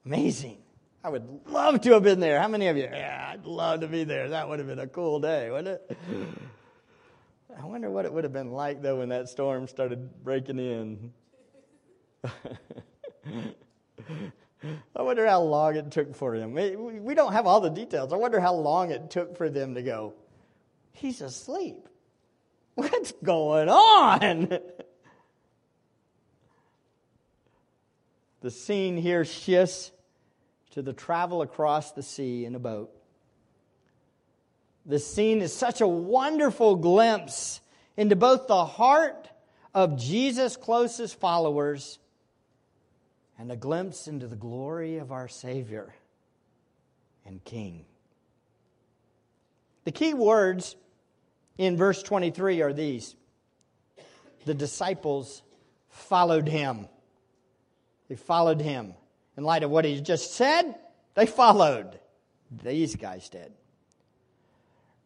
Amazing. 0.06 0.58
I 1.04 1.10
would 1.10 1.26
love 1.48 1.80
to 1.82 1.94
have 1.94 2.04
been 2.04 2.20
there. 2.20 2.42
How 2.42 2.50
many 2.50 2.68
of 2.68 2.76
you? 2.76 2.84
Yeah, 2.84 3.30
I'd 3.32 3.46
love 3.46 3.80
to 3.80 3.88
be 3.88 4.04
there. 4.04 4.30
That 4.30 4.50
would 4.50 4.60
have 4.60 4.68
been 4.68 4.80
a 4.80 4.88
cool 4.88 5.22
day, 5.22 5.50
wouldn't 5.50 5.80
it? 5.90 5.98
I 7.56 7.66
wonder 7.66 7.90
what 7.90 8.06
it 8.06 8.14
would 8.14 8.24
have 8.24 8.34
been 8.34 8.52
like, 8.52 8.82
though, 8.82 8.98
when 8.98 9.10
that 9.10 9.30
storm 9.30 9.68
started 9.68 10.24
breaking 10.24 10.60
in. 10.60 11.14
I 14.96 15.02
wonder 15.02 15.26
how 15.26 15.42
long 15.42 15.76
it 15.76 15.92
took 15.92 16.16
for 16.16 16.34
him. 16.36 16.54
We 16.54 17.16
don't 17.16 17.34
have 17.34 17.46
all 17.48 17.62
the 17.62 17.70
details. 17.70 18.12
I 18.12 18.18
wonder 18.18 18.40
how 18.40 18.56
long 18.56 18.92
it 18.92 19.10
took 19.10 19.38
for 19.38 19.50
them 19.50 19.76
to 19.76 19.82
go, 19.82 20.14
He's 20.92 21.22
asleep. 21.22 21.88
What's 22.74 23.12
going 23.24 23.70
on? 23.70 24.50
the 28.42 28.52
scene 28.52 28.98
here 28.98 29.24
shifts 29.24 29.92
to 30.72 30.82
the 30.82 30.94
travel 30.94 31.42
across 31.42 31.92
the 31.92 32.04
sea 32.04 32.46
in 32.46 32.56
a 32.56 32.60
boat. 32.60 32.97
The 34.88 35.00
scene 35.00 35.42
is 35.42 35.54
such 35.54 35.82
a 35.82 35.88
wonderful 35.88 36.78
glimpse 36.78 37.60
into 37.98 38.16
both 38.16 38.48
the 38.48 38.66
heart 38.66 39.30
of 39.74 39.98
Jesus' 39.98 40.56
closest 40.56 41.20
followers 41.20 42.00
and 43.38 43.52
a 43.52 43.58
glimpse 43.58 44.08
into 44.08 44.28
the 44.28 44.38
glory 44.38 44.98
of 44.98 45.12
our 45.12 45.28
Savior 45.28 45.94
and 47.26 47.44
King. 47.44 47.84
The 49.84 49.92
key 49.92 50.14
words 50.14 50.78
in 51.58 51.76
verse 51.76 52.02
23 52.02 52.62
are 52.62 52.74
these 52.74 53.16
The 54.46 54.54
disciples 54.54 55.44
followed 55.90 56.48
him. 56.48 56.88
They 58.08 58.16
followed 58.16 58.62
him. 58.62 58.94
In 59.36 59.44
light 59.44 59.64
of 59.64 59.70
what 59.70 59.84
he 59.84 60.00
just 60.00 60.34
said, 60.34 60.76
they 61.14 61.26
followed. 61.26 62.00
These 62.64 62.96
guys 62.96 63.28
did. 63.28 63.52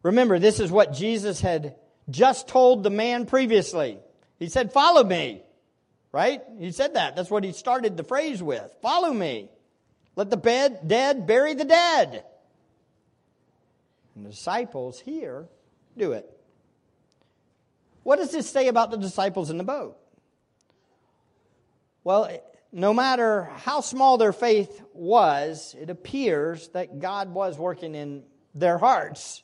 Remember, 0.02 0.38
this 0.38 0.60
is 0.60 0.70
what 0.70 0.92
Jesus 0.92 1.40
had 1.40 1.76
just 2.10 2.48
told 2.48 2.82
the 2.82 2.90
man 2.90 3.26
previously. 3.26 3.98
He 4.38 4.48
said, 4.48 4.72
Follow 4.72 5.04
me. 5.04 5.42
Right? 6.10 6.42
He 6.58 6.72
said 6.72 6.94
that. 6.94 7.16
That's 7.16 7.30
what 7.30 7.44
he 7.44 7.52
started 7.52 7.96
the 7.96 8.04
phrase 8.04 8.42
with. 8.42 8.70
Follow 8.82 9.12
me. 9.12 9.48
Let 10.14 10.28
the 10.28 10.36
bed, 10.36 10.86
dead 10.86 11.26
bury 11.26 11.54
the 11.54 11.64
dead. 11.64 12.24
And 14.14 14.26
the 14.26 14.30
disciples 14.30 15.00
here 15.00 15.46
do 15.96 16.12
it. 16.12 16.28
What 18.02 18.16
does 18.16 18.30
this 18.30 18.50
say 18.50 18.68
about 18.68 18.90
the 18.90 18.98
disciples 18.98 19.48
in 19.48 19.56
the 19.56 19.64
boat? 19.64 19.96
Well, 22.04 22.28
no 22.72 22.92
matter 22.92 23.44
how 23.58 23.80
small 23.80 24.18
their 24.18 24.32
faith 24.32 24.82
was, 24.92 25.74
it 25.80 25.88
appears 25.88 26.68
that 26.70 26.98
God 26.98 27.32
was 27.32 27.56
working 27.56 27.94
in 27.94 28.24
their 28.54 28.76
hearts. 28.76 29.42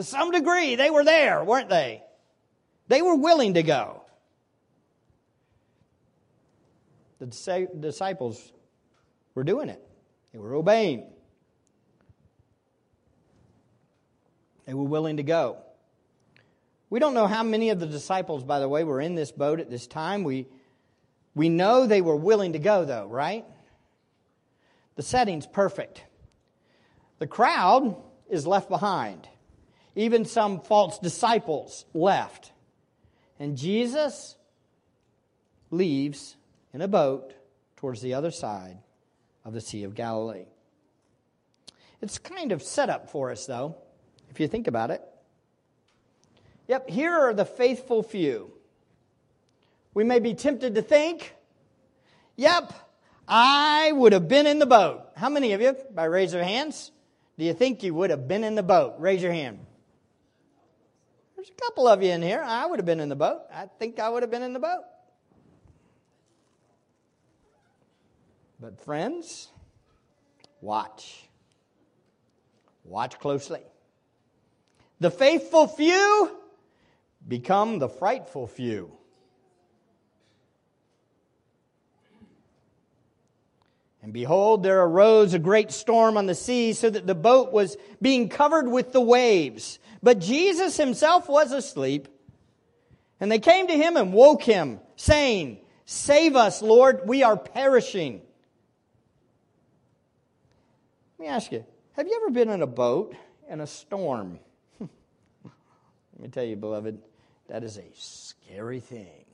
To 0.00 0.04
some 0.04 0.30
degree, 0.30 0.76
they 0.76 0.88
were 0.88 1.04
there, 1.04 1.44
weren't 1.44 1.68
they? 1.68 2.02
They 2.88 3.02
were 3.02 3.16
willing 3.16 3.52
to 3.52 3.62
go. 3.62 4.02
the 7.18 7.68
disciples 7.78 8.50
were 9.34 9.44
doing 9.44 9.68
it, 9.68 9.86
they 10.32 10.38
were 10.38 10.54
obeying. 10.54 11.04
They 14.64 14.72
were 14.72 14.84
willing 14.84 15.18
to 15.18 15.22
go. 15.22 15.58
We 16.88 16.98
don't 16.98 17.12
know 17.12 17.26
how 17.26 17.42
many 17.42 17.68
of 17.68 17.78
the 17.78 17.86
disciples, 17.86 18.42
by 18.42 18.58
the 18.58 18.70
way, 18.70 18.84
were 18.84 19.02
in 19.02 19.16
this 19.16 19.30
boat 19.30 19.60
at 19.60 19.68
this 19.68 19.86
time. 19.86 20.24
We, 20.24 20.46
we 21.34 21.50
know 21.50 21.86
they 21.86 22.00
were 22.00 22.16
willing 22.16 22.54
to 22.54 22.58
go, 22.58 22.86
though, 22.86 23.06
right? 23.06 23.44
The 24.96 25.02
setting's 25.02 25.46
perfect. 25.46 26.02
The 27.18 27.26
crowd 27.26 27.96
is 28.30 28.46
left 28.46 28.70
behind. 28.70 29.28
Even 29.96 30.24
some 30.24 30.60
false 30.60 30.98
disciples 30.98 31.84
left. 31.94 32.52
And 33.38 33.56
Jesus 33.56 34.36
leaves 35.70 36.36
in 36.72 36.80
a 36.80 36.88
boat 36.88 37.34
towards 37.76 38.00
the 38.02 38.14
other 38.14 38.30
side 38.30 38.78
of 39.44 39.52
the 39.52 39.60
Sea 39.60 39.84
of 39.84 39.94
Galilee. 39.94 40.46
It's 42.02 42.18
kind 42.18 42.52
of 42.52 42.62
set 42.62 42.88
up 42.88 43.10
for 43.10 43.30
us, 43.30 43.46
though, 43.46 43.76
if 44.30 44.40
you 44.40 44.48
think 44.48 44.66
about 44.66 44.90
it. 44.90 45.02
Yep, 46.68 46.88
here 46.88 47.12
are 47.12 47.34
the 47.34 47.44
faithful 47.44 48.02
few. 48.02 48.52
We 49.92 50.04
may 50.04 50.20
be 50.20 50.34
tempted 50.34 50.76
to 50.76 50.82
think, 50.82 51.34
yep, 52.36 52.72
I 53.26 53.90
would 53.92 54.12
have 54.12 54.28
been 54.28 54.46
in 54.46 54.58
the 54.58 54.66
boat. 54.66 55.02
How 55.16 55.28
many 55.28 55.52
of 55.52 55.60
you, 55.60 55.76
by 55.92 56.04
raise 56.04 56.32
of 56.32 56.42
hands, 56.42 56.92
do 57.38 57.44
you 57.44 57.54
think 57.54 57.82
you 57.82 57.92
would 57.94 58.10
have 58.10 58.28
been 58.28 58.44
in 58.44 58.54
the 58.54 58.62
boat? 58.62 58.94
Raise 58.98 59.22
your 59.22 59.32
hand. 59.32 59.58
There's 61.40 61.52
a 61.56 61.64
couple 61.64 61.88
of 61.88 62.02
you 62.02 62.10
in 62.10 62.20
here. 62.20 62.42
I 62.44 62.66
would 62.66 62.78
have 62.78 62.84
been 62.84 63.00
in 63.00 63.08
the 63.08 63.16
boat. 63.16 63.40
I 63.50 63.64
think 63.64 63.98
I 63.98 64.10
would 64.10 64.22
have 64.22 64.30
been 64.30 64.42
in 64.42 64.52
the 64.52 64.58
boat. 64.58 64.82
But, 68.60 68.78
friends, 68.78 69.48
watch. 70.60 71.30
Watch 72.84 73.18
closely. 73.18 73.62
The 74.98 75.10
faithful 75.10 75.66
few 75.66 76.36
become 77.26 77.78
the 77.78 77.88
frightful 77.88 78.46
few. 78.46 78.92
And 84.10 84.14
behold, 84.14 84.64
there 84.64 84.82
arose 84.82 85.34
a 85.34 85.38
great 85.38 85.70
storm 85.70 86.16
on 86.16 86.26
the 86.26 86.34
sea, 86.34 86.72
so 86.72 86.90
that 86.90 87.06
the 87.06 87.14
boat 87.14 87.52
was 87.52 87.76
being 88.02 88.28
covered 88.28 88.66
with 88.66 88.90
the 88.90 89.00
waves. 89.00 89.78
But 90.02 90.18
Jesus 90.18 90.76
himself 90.76 91.28
was 91.28 91.52
asleep. 91.52 92.08
And 93.20 93.30
they 93.30 93.38
came 93.38 93.68
to 93.68 93.72
him 93.72 93.96
and 93.96 94.12
woke 94.12 94.42
him, 94.42 94.80
saying, 94.96 95.60
Save 95.84 96.34
us, 96.34 96.60
Lord, 96.60 97.02
we 97.06 97.22
are 97.22 97.36
perishing. 97.36 98.20
Let 101.16 101.24
me 101.24 101.28
ask 101.28 101.52
you 101.52 101.64
have 101.92 102.08
you 102.08 102.20
ever 102.20 102.32
been 102.32 102.50
in 102.50 102.62
a 102.62 102.66
boat 102.66 103.14
in 103.48 103.60
a 103.60 103.66
storm? 103.68 104.40
Let 104.80 104.90
me 106.18 106.28
tell 106.30 106.42
you, 106.42 106.56
beloved, 106.56 106.98
that 107.46 107.62
is 107.62 107.76
a 107.76 107.86
scary 107.94 108.80
thing. 108.80 109.24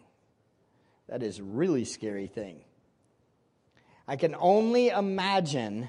That 1.09 1.23
is 1.23 1.39
a 1.39 1.45
really 1.45 1.87
scary 1.87 2.27
thing. 2.27 2.61
I 4.09 4.17
can 4.17 4.37
only 4.39 4.89
imagine 4.89 5.89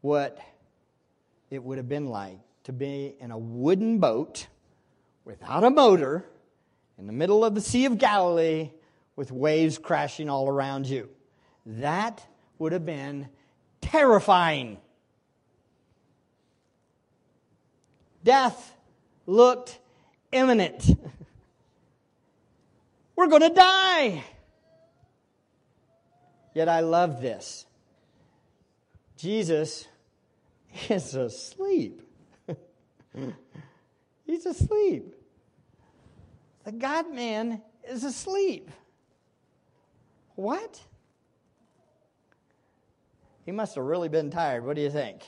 what 0.00 0.38
it 1.50 1.62
would 1.62 1.78
have 1.78 1.88
been 1.88 2.06
like 2.06 2.38
to 2.64 2.72
be 2.72 3.14
in 3.20 3.30
a 3.30 3.38
wooden 3.38 3.98
boat 3.98 4.48
without 5.24 5.64
a 5.64 5.70
motor 5.70 6.24
in 6.98 7.06
the 7.06 7.12
middle 7.12 7.44
of 7.44 7.54
the 7.54 7.60
Sea 7.60 7.84
of 7.84 7.98
Galilee 7.98 8.70
with 9.14 9.30
waves 9.30 9.78
crashing 9.78 10.28
all 10.28 10.48
around 10.48 10.86
you. 10.86 11.08
That 11.64 12.26
would 12.58 12.72
have 12.72 12.84
been 12.84 13.28
terrifying. 13.80 14.78
Death 18.24 18.74
looked 19.26 19.78
imminent. 20.32 20.84
We're 23.16 23.28
going 23.28 23.42
to 23.42 23.54
die. 23.54 24.24
Yet 26.54 26.68
I 26.68 26.80
love 26.80 27.20
this. 27.20 27.66
Jesus 29.16 29.86
is 30.88 31.14
asleep. 31.14 32.02
He's 34.26 34.46
asleep. 34.46 35.14
The 36.64 36.72
God 36.72 37.12
man 37.12 37.62
is 37.88 38.04
asleep. 38.04 38.70
What? 40.34 40.80
He 43.44 43.52
must 43.52 43.74
have 43.74 43.84
really 43.84 44.08
been 44.08 44.30
tired. 44.30 44.64
What 44.64 44.76
do 44.76 44.82
you 44.82 44.90
think? 44.90 45.22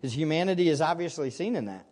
His 0.00 0.16
humanity 0.16 0.68
is 0.68 0.80
obviously 0.80 1.30
seen 1.30 1.56
in 1.56 1.64
that. 1.64 1.86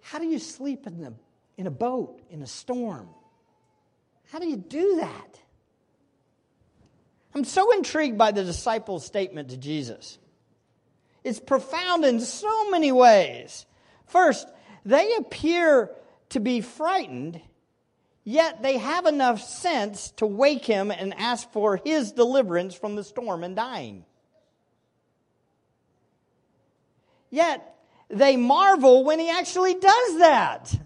How 0.00 0.18
do 0.18 0.26
you 0.26 0.38
sleep 0.38 0.86
in, 0.86 1.00
the, 1.00 1.12
in 1.58 1.66
a 1.66 1.70
boat 1.70 2.20
in 2.30 2.42
a 2.42 2.46
storm? 2.46 3.08
How 4.32 4.38
do 4.38 4.48
you 4.48 4.56
do 4.56 4.96
that? 4.96 5.40
I'm 7.34 7.44
so 7.44 7.72
intrigued 7.72 8.16
by 8.16 8.30
the 8.30 8.44
disciples' 8.44 9.04
statement 9.04 9.50
to 9.50 9.56
Jesus. 9.56 10.18
It's 11.24 11.40
profound 11.40 12.04
in 12.04 12.20
so 12.20 12.70
many 12.70 12.92
ways. 12.92 13.66
First, 14.06 14.46
they 14.84 15.14
appear 15.16 15.90
to 16.30 16.40
be 16.40 16.60
frightened, 16.60 17.40
yet 18.22 18.62
they 18.62 18.78
have 18.78 19.06
enough 19.06 19.42
sense 19.42 20.10
to 20.12 20.26
wake 20.26 20.64
him 20.64 20.90
and 20.90 21.14
ask 21.14 21.50
for 21.52 21.76
his 21.76 22.12
deliverance 22.12 22.74
from 22.74 22.94
the 22.94 23.04
storm 23.04 23.42
and 23.42 23.56
dying. 23.56 24.04
Yet, 27.30 27.74
they 28.08 28.36
marvel 28.36 29.04
when 29.04 29.18
he 29.18 29.30
actually 29.30 29.74
does 29.74 30.18
that. 30.18 30.78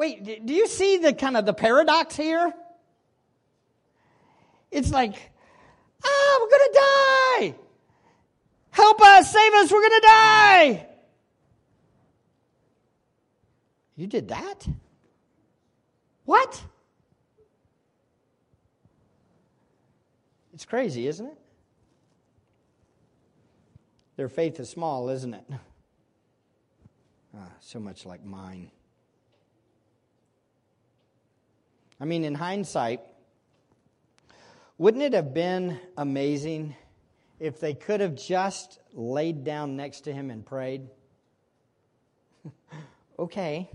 Wait, 0.00 0.46
do 0.46 0.54
you 0.54 0.66
see 0.66 0.96
the 0.96 1.12
kind 1.12 1.36
of 1.36 1.44
the 1.44 1.52
paradox 1.52 2.16
here? 2.16 2.54
It's 4.70 4.90
like, 4.90 5.30
ah, 6.02 6.38
we're 6.40 6.48
going 6.48 6.72
to 6.72 6.80
die. 6.80 7.54
Help 8.70 9.02
us, 9.02 9.30
save 9.30 9.52
us, 9.52 9.70
we're 9.70 9.86
going 9.86 10.00
to 10.00 10.06
die. 10.06 10.86
You 13.94 14.06
did 14.06 14.28
that? 14.28 14.66
What? 16.24 16.64
It's 20.54 20.64
crazy, 20.64 21.08
isn't 21.08 21.26
it? 21.26 21.38
Their 24.16 24.30
faith 24.30 24.58
is 24.60 24.70
small, 24.70 25.10
isn't 25.10 25.34
it? 25.34 25.44
Ah, 27.36 27.50
so 27.60 27.78
much 27.78 28.06
like 28.06 28.24
mine. 28.24 28.70
I 32.00 32.06
mean, 32.06 32.24
in 32.24 32.34
hindsight, 32.34 33.02
wouldn't 34.78 35.02
it 35.02 35.12
have 35.12 35.34
been 35.34 35.78
amazing 35.98 36.74
if 37.38 37.60
they 37.60 37.74
could 37.74 38.00
have 38.00 38.14
just 38.14 38.80
laid 38.94 39.44
down 39.44 39.76
next 39.76 40.02
to 40.02 40.12
him 40.12 40.30
and 40.30 40.44
prayed? 40.44 40.88
okay. 43.18 43.70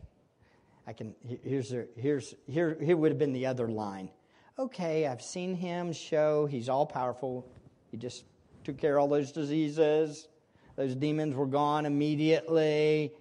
I 0.88 0.93
can 0.93 1.13
here's 1.43 1.73
here's 1.95 2.34
here 2.47 2.78
here 2.82 2.97
would 2.97 3.11
have 3.11 3.19
been 3.19 3.34
the 3.34 3.45
other 3.45 3.67
line. 3.67 4.09
Okay, 4.57 5.05
I've 5.05 5.21
seen 5.21 5.53
him 5.53 5.93
show 5.93 6.47
he's 6.47 6.67
all 6.67 6.88
powerful. 6.88 7.47
He 7.91 7.97
just 7.97 8.23
took 8.63 8.78
care 8.80 8.97
of 8.97 9.03
all 9.03 9.07
those 9.07 9.32
diseases. 9.32 10.28
Those 10.76 10.95
demons 10.95 11.36
were 11.36 11.45
gone 11.45 11.86
immediately. 11.86 13.13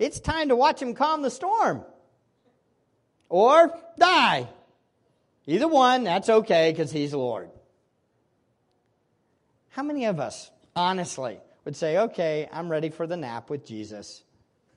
It's 0.00 0.18
time 0.18 0.48
to 0.48 0.56
watch 0.56 0.82
him 0.82 0.94
calm 0.94 1.22
the 1.22 1.30
storm 1.30 1.84
or 3.34 3.76
die. 3.98 4.48
Either 5.48 5.66
one, 5.66 6.04
that's 6.04 6.28
okay 6.28 6.70
because 6.70 6.92
he's 6.92 7.12
Lord. 7.12 7.50
How 9.70 9.82
many 9.82 10.04
of 10.04 10.20
us, 10.20 10.52
honestly, 10.76 11.40
would 11.64 11.74
say, 11.74 11.98
okay, 11.98 12.48
I'm 12.52 12.68
ready 12.68 12.90
for 12.90 13.08
the 13.08 13.16
nap 13.16 13.50
with 13.50 13.66
Jesus? 13.66 14.22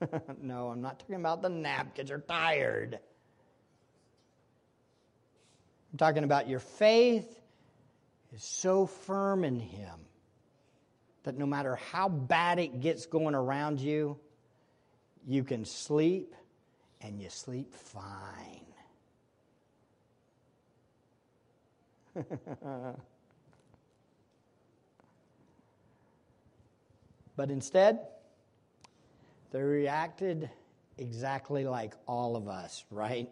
no, 0.41 0.69
I'm 0.69 0.81
not 0.81 0.97
talking 0.97 1.17
about 1.17 1.43
the 1.43 1.49
nap 1.49 1.93
because 1.93 2.09
you're 2.09 2.17
tired. 2.17 2.97
I'm 5.93 5.97
talking 5.99 6.23
about 6.23 6.49
your 6.49 6.59
faith 6.59 7.39
is 8.33 8.43
so 8.43 8.87
firm 8.87 9.43
in 9.43 9.59
Him 9.59 9.99
that 11.25 11.37
no 11.37 11.45
matter 11.45 11.75
how 11.75 12.09
bad 12.09 12.57
it 12.57 12.81
gets 12.81 13.05
going 13.05 13.35
around 13.35 13.79
you, 13.79 14.17
you 15.27 15.43
can 15.43 15.63
sleep 15.63 16.33
and 17.01 17.21
you 17.21 17.29
sleep 17.29 17.73
fine. 17.73 18.65
but 27.35 27.51
instead, 27.51 27.99
they 29.51 29.61
reacted 29.61 30.49
exactly 30.97 31.65
like 31.65 31.93
all 32.07 32.35
of 32.35 32.47
us, 32.47 32.83
right? 32.91 33.29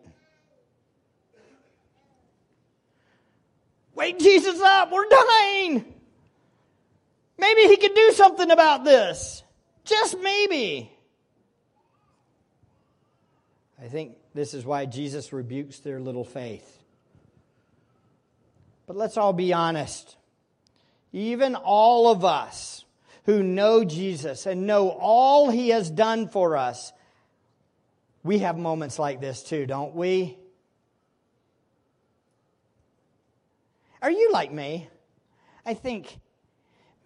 Wake 3.96 4.20
Jesus 4.20 4.60
up, 4.62 4.92
we're 4.92 5.08
dying. 5.10 5.94
Maybe 7.38 7.62
he 7.62 7.78
could 7.78 7.96
do 7.96 8.12
something 8.12 8.52
about 8.52 8.84
this. 8.84 9.44
Just 9.84 10.20
maybe. 10.20 10.95
I 13.82 13.88
think 13.88 14.16
this 14.34 14.54
is 14.54 14.66
why 14.66 14.86
Jesus 14.86 15.34
rebukes 15.34 15.80
their 15.80 16.00
little 16.00 16.24
faith. 16.24 16.84
But 18.88 18.96
let's 18.96 19.18
all 19.18 19.34
be 19.34 19.54
honest. 19.54 20.16
Even 21.12 21.56
all 21.56 22.10
of 22.10 22.24
us 22.24 22.86
who 23.26 23.42
know 23.42 23.84
Jesus 23.84 24.46
and 24.46 24.68
know 24.68 24.90
all 24.90 25.50
he 25.50 25.70
has 25.70 25.90
done 25.90 26.28
for 26.28 26.56
us, 26.56 26.94
we 28.24 28.40
have 28.40 28.58
moments 28.58 29.00
like 29.00 29.22
this 29.22 29.44
too, 29.44 29.66
don't 29.66 29.96
we? 29.96 30.38
Are 34.02 34.12
you 34.12 34.32
like 34.32 34.52
me? 34.52 34.88
I 35.66 35.74
think, 35.74 36.20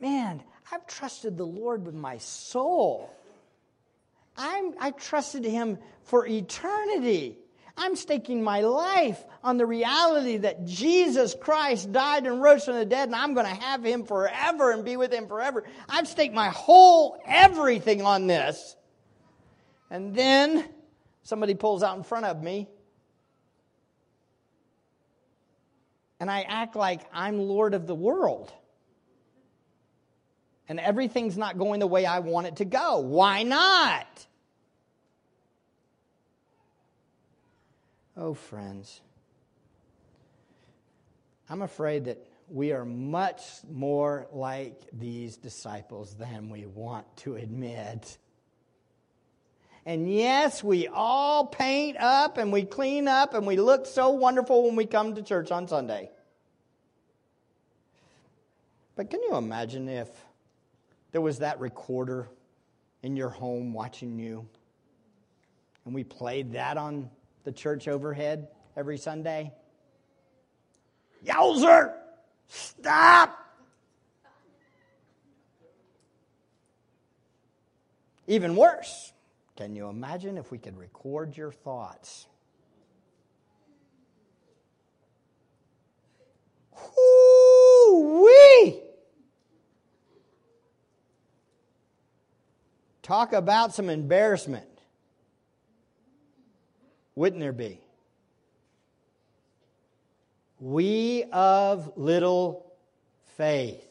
man, 0.01 0.43
I've 0.71 0.85
trusted 0.85 1.37
the 1.37 1.45
Lord 1.45 1.85
with 1.85 1.95
my 1.95 2.17
soul. 2.17 3.09
I'm, 4.39 4.73
I 4.79 4.91
trusted 4.91 5.43
him 5.43 5.77
for 6.03 6.25
eternity. 6.25 7.37
I'm 7.75 7.95
staking 7.95 8.41
my 8.41 8.61
life 8.61 9.21
on 9.43 9.57
the 9.57 9.65
reality 9.65 10.37
that 10.37 10.65
Jesus 10.65 11.35
Christ 11.39 11.91
died 11.91 12.25
and 12.25 12.41
rose 12.41 12.63
from 12.65 12.75
the 12.75 12.85
dead, 12.85 13.09
and 13.09 13.15
I'm 13.15 13.33
going 13.33 13.45
to 13.45 13.61
have 13.61 13.83
him 13.83 14.05
forever 14.05 14.71
and 14.71 14.85
be 14.85 14.97
with 14.97 15.13
him 15.13 15.27
forever. 15.27 15.65
I've 15.87 16.07
staked 16.07 16.33
my 16.33 16.49
whole 16.49 17.21
everything 17.27 18.01
on 18.01 18.27
this. 18.27 18.75
And 19.89 20.15
then 20.15 20.67
somebody 21.23 21.53
pulls 21.53 21.83
out 21.83 21.97
in 21.97 22.03
front 22.03 22.25
of 22.25 22.41
me, 22.41 22.69
and 26.19 26.31
I 26.31 26.41
act 26.43 26.75
like 26.77 27.01
I'm 27.13 27.39
Lord 27.39 27.73
of 27.73 27.87
the 27.87 27.95
world. 27.95 28.53
and 30.69 30.79
everything's 30.79 31.35
not 31.35 31.57
going 31.57 31.79
the 31.79 31.87
way 31.87 32.05
I 32.05 32.19
want 32.19 32.45
it 32.47 32.57
to 32.57 32.65
go. 32.65 32.99
Why 32.99 33.41
not? 33.43 34.27
Oh, 38.21 38.33
friends, 38.33 38.99
I'm 41.49 41.61
afraid 41.61 42.05
that 42.05 42.17
we 42.49 42.73
are 42.73 42.83
much 42.83 43.41
more 43.71 44.27
like 44.33 44.81
these 44.91 45.37
disciples 45.37 46.15
than 46.15 46.49
we 46.49 46.65
want 46.65 47.05
to 47.17 47.37
admit. 47.37 48.17
And 49.85 50.13
yes, 50.13 50.61
we 50.61 50.89
all 50.89 51.45
paint 51.45 51.95
up 51.97 52.37
and 52.37 52.51
we 52.51 52.65
clean 52.65 53.07
up 53.07 53.35
and 53.35 53.47
we 53.47 53.55
look 53.55 53.85
so 53.85 54.09
wonderful 54.09 54.65
when 54.65 54.75
we 54.75 54.85
come 54.85 55.15
to 55.15 55.21
church 55.21 55.49
on 55.49 55.69
Sunday. 55.69 56.11
But 58.97 59.09
can 59.09 59.21
you 59.23 59.37
imagine 59.37 59.87
if 59.87 60.09
there 61.13 61.21
was 61.21 61.39
that 61.39 61.61
recorder 61.61 62.27
in 63.01 63.15
your 63.15 63.29
home 63.29 63.71
watching 63.71 64.19
you 64.19 64.45
and 65.85 65.95
we 65.95 66.03
played 66.03 66.51
that 66.51 66.75
on 66.75 67.09
the 67.43 67.51
church 67.51 67.87
overhead 67.87 68.47
every 68.75 68.97
Sunday? 68.97 69.53
Yowzer! 71.25 71.93
Stop! 72.47 73.37
Even 78.27 78.55
worse, 78.55 79.11
can 79.55 79.75
you 79.75 79.87
imagine 79.87 80.37
if 80.37 80.51
we 80.51 80.59
could 80.59 80.77
record 80.77 81.35
your 81.35 81.51
thoughts? 81.51 82.27
Whoo-wee! 86.95 88.81
Talk 93.01 93.33
about 93.33 93.73
some 93.73 93.89
embarrassment. 93.89 94.78
Wouldn't 97.19 97.41
there 97.41 97.51
be? 97.51 97.81
We 100.61 101.25
of 101.33 101.91
little 101.97 102.71
faith. 103.35 103.85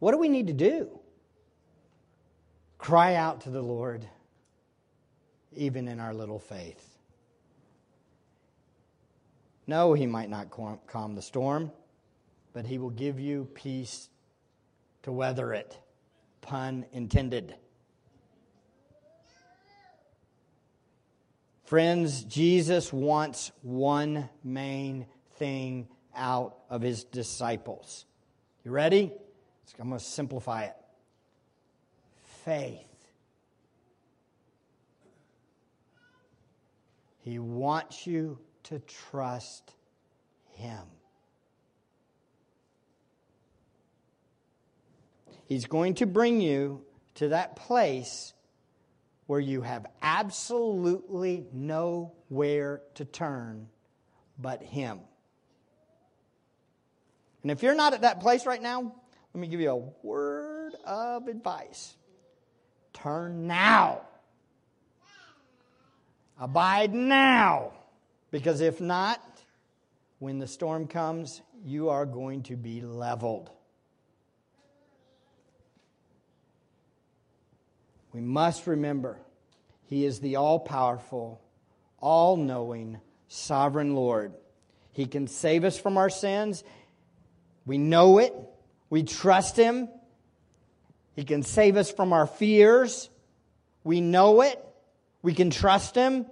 What 0.00 0.10
do 0.10 0.18
we 0.18 0.28
need 0.28 0.48
to 0.48 0.52
do? 0.52 0.98
Cry 2.76 3.14
out 3.14 3.42
to 3.42 3.50
the 3.50 3.62
Lord, 3.62 4.04
even 5.54 5.86
in 5.86 6.00
our 6.00 6.12
little 6.12 6.40
faith. 6.40 6.98
No, 9.68 9.92
He 9.92 10.06
might 10.06 10.30
not 10.30 10.50
calm 10.50 11.14
the 11.14 11.22
storm, 11.22 11.70
but 12.52 12.66
He 12.66 12.78
will 12.78 12.90
give 12.90 13.20
you 13.20 13.48
peace 13.54 14.08
to 15.04 15.12
weather 15.12 15.54
it. 15.54 15.78
Pun 16.42 16.84
intended. 16.92 17.54
Friends, 21.64 22.24
Jesus 22.24 22.92
wants 22.92 23.50
one 23.62 24.28
main 24.42 25.06
thing 25.36 25.88
out 26.14 26.56
of 26.68 26.82
his 26.82 27.04
disciples. 27.04 28.04
You 28.64 28.70
ready? 28.70 29.12
I'm 29.80 29.88
going 29.88 29.98
to 29.98 30.04
simplify 30.04 30.64
it 30.64 30.76
faith. 32.44 32.86
He 37.18 37.38
wants 37.38 38.06
you 38.06 38.38
to 38.64 38.80
trust 38.80 39.72
Him. 40.50 40.82
He's 45.46 45.66
going 45.66 45.94
to 45.94 46.06
bring 46.06 46.40
you 46.40 46.82
to 47.16 47.28
that 47.28 47.56
place 47.56 48.32
where 49.26 49.40
you 49.40 49.62
have 49.62 49.86
absolutely 50.02 51.46
nowhere 51.52 52.82
to 52.94 53.04
turn 53.04 53.68
but 54.38 54.62
Him. 54.62 55.00
And 57.42 57.50
if 57.50 57.62
you're 57.62 57.74
not 57.74 57.94
at 57.94 58.02
that 58.02 58.20
place 58.20 58.46
right 58.46 58.60
now, 58.60 58.94
let 59.32 59.40
me 59.40 59.48
give 59.48 59.60
you 59.60 59.70
a 59.70 60.06
word 60.06 60.74
of 60.84 61.28
advice 61.28 61.96
turn 62.94 63.46
now. 63.46 64.00
Abide 66.38 66.94
now. 66.94 67.72
Because 68.30 68.60
if 68.60 68.80
not, 68.80 69.20
when 70.18 70.38
the 70.38 70.46
storm 70.46 70.86
comes, 70.86 71.42
you 71.64 71.90
are 71.90 72.06
going 72.06 72.42
to 72.44 72.56
be 72.56 72.80
leveled. 72.80 73.50
We 78.14 78.20
must 78.20 78.66
remember 78.66 79.18
He 79.86 80.06
is 80.06 80.20
the 80.20 80.36
all 80.36 80.60
powerful, 80.60 81.42
all 82.00 82.36
knowing, 82.36 83.00
sovereign 83.28 83.94
Lord. 83.94 84.32
He 84.92 85.06
can 85.06 85.26
save 85.26 85.64
us 85.64 85.76
from 85.76 85.98
our 85.98 86.08
sins. 86.08 86.62
We 87.66 87.76
know 87.76 88.18
it. 88.18 88.32
We 88.88 89.02
trust 89.02 89.56
Him. 89.56 89.88
He 91.16 91.24
can 91.24 91.42
save 91.42 91.76
us 91.76 91.90
from 91.90 92.12
our 92.12 92.26
fears. 92.26 93.10
We 93.82 94.00
know 94.00 94.40
it. 94.42 94.64
We 95.22 95.34
can 95.34 95.50
trust 95.50 95.96
Him. 95.96 96.26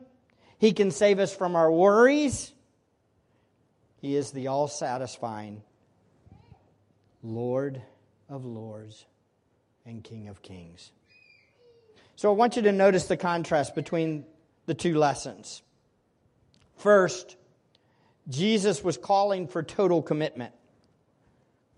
He 0.58 0.72
can 0.72 0.92
save 0.92 1.18
us 1.18 1.34
from 1.34 1.56
our 1.56 1.70
worries. 1.70 2.52
He 4.00 4.14
is 4.14 4.30
the 4.30 4.46
all 4.46 4.68
satisfying 4.68 5.62
Lord 7.24 7.82
of 8.28 8.44
lords 8.44 9.04
and 9.84 10.04
King 10.04 10.28
of 10.28 10.42
kings. 10.42 10.92
So 12.16 12.30
I 12.30 12.34
want 12.34 12.56
you 12.56 12.62
to 12.62 12.72
notice 12.72 13.06
the 13.06 13.16
contrast 13.16 13.74
between 13.74 14.24
the 14.66 14.74
two 14.74 14.96
lessons. 14.96 15.62
First, 16.76 17.36
Jesus 18.28 18.84
was 18.84 18.96
calling 18.96 19.48
for 19.48 19.62
total 19.62 20.02
commitment 20.02 20.54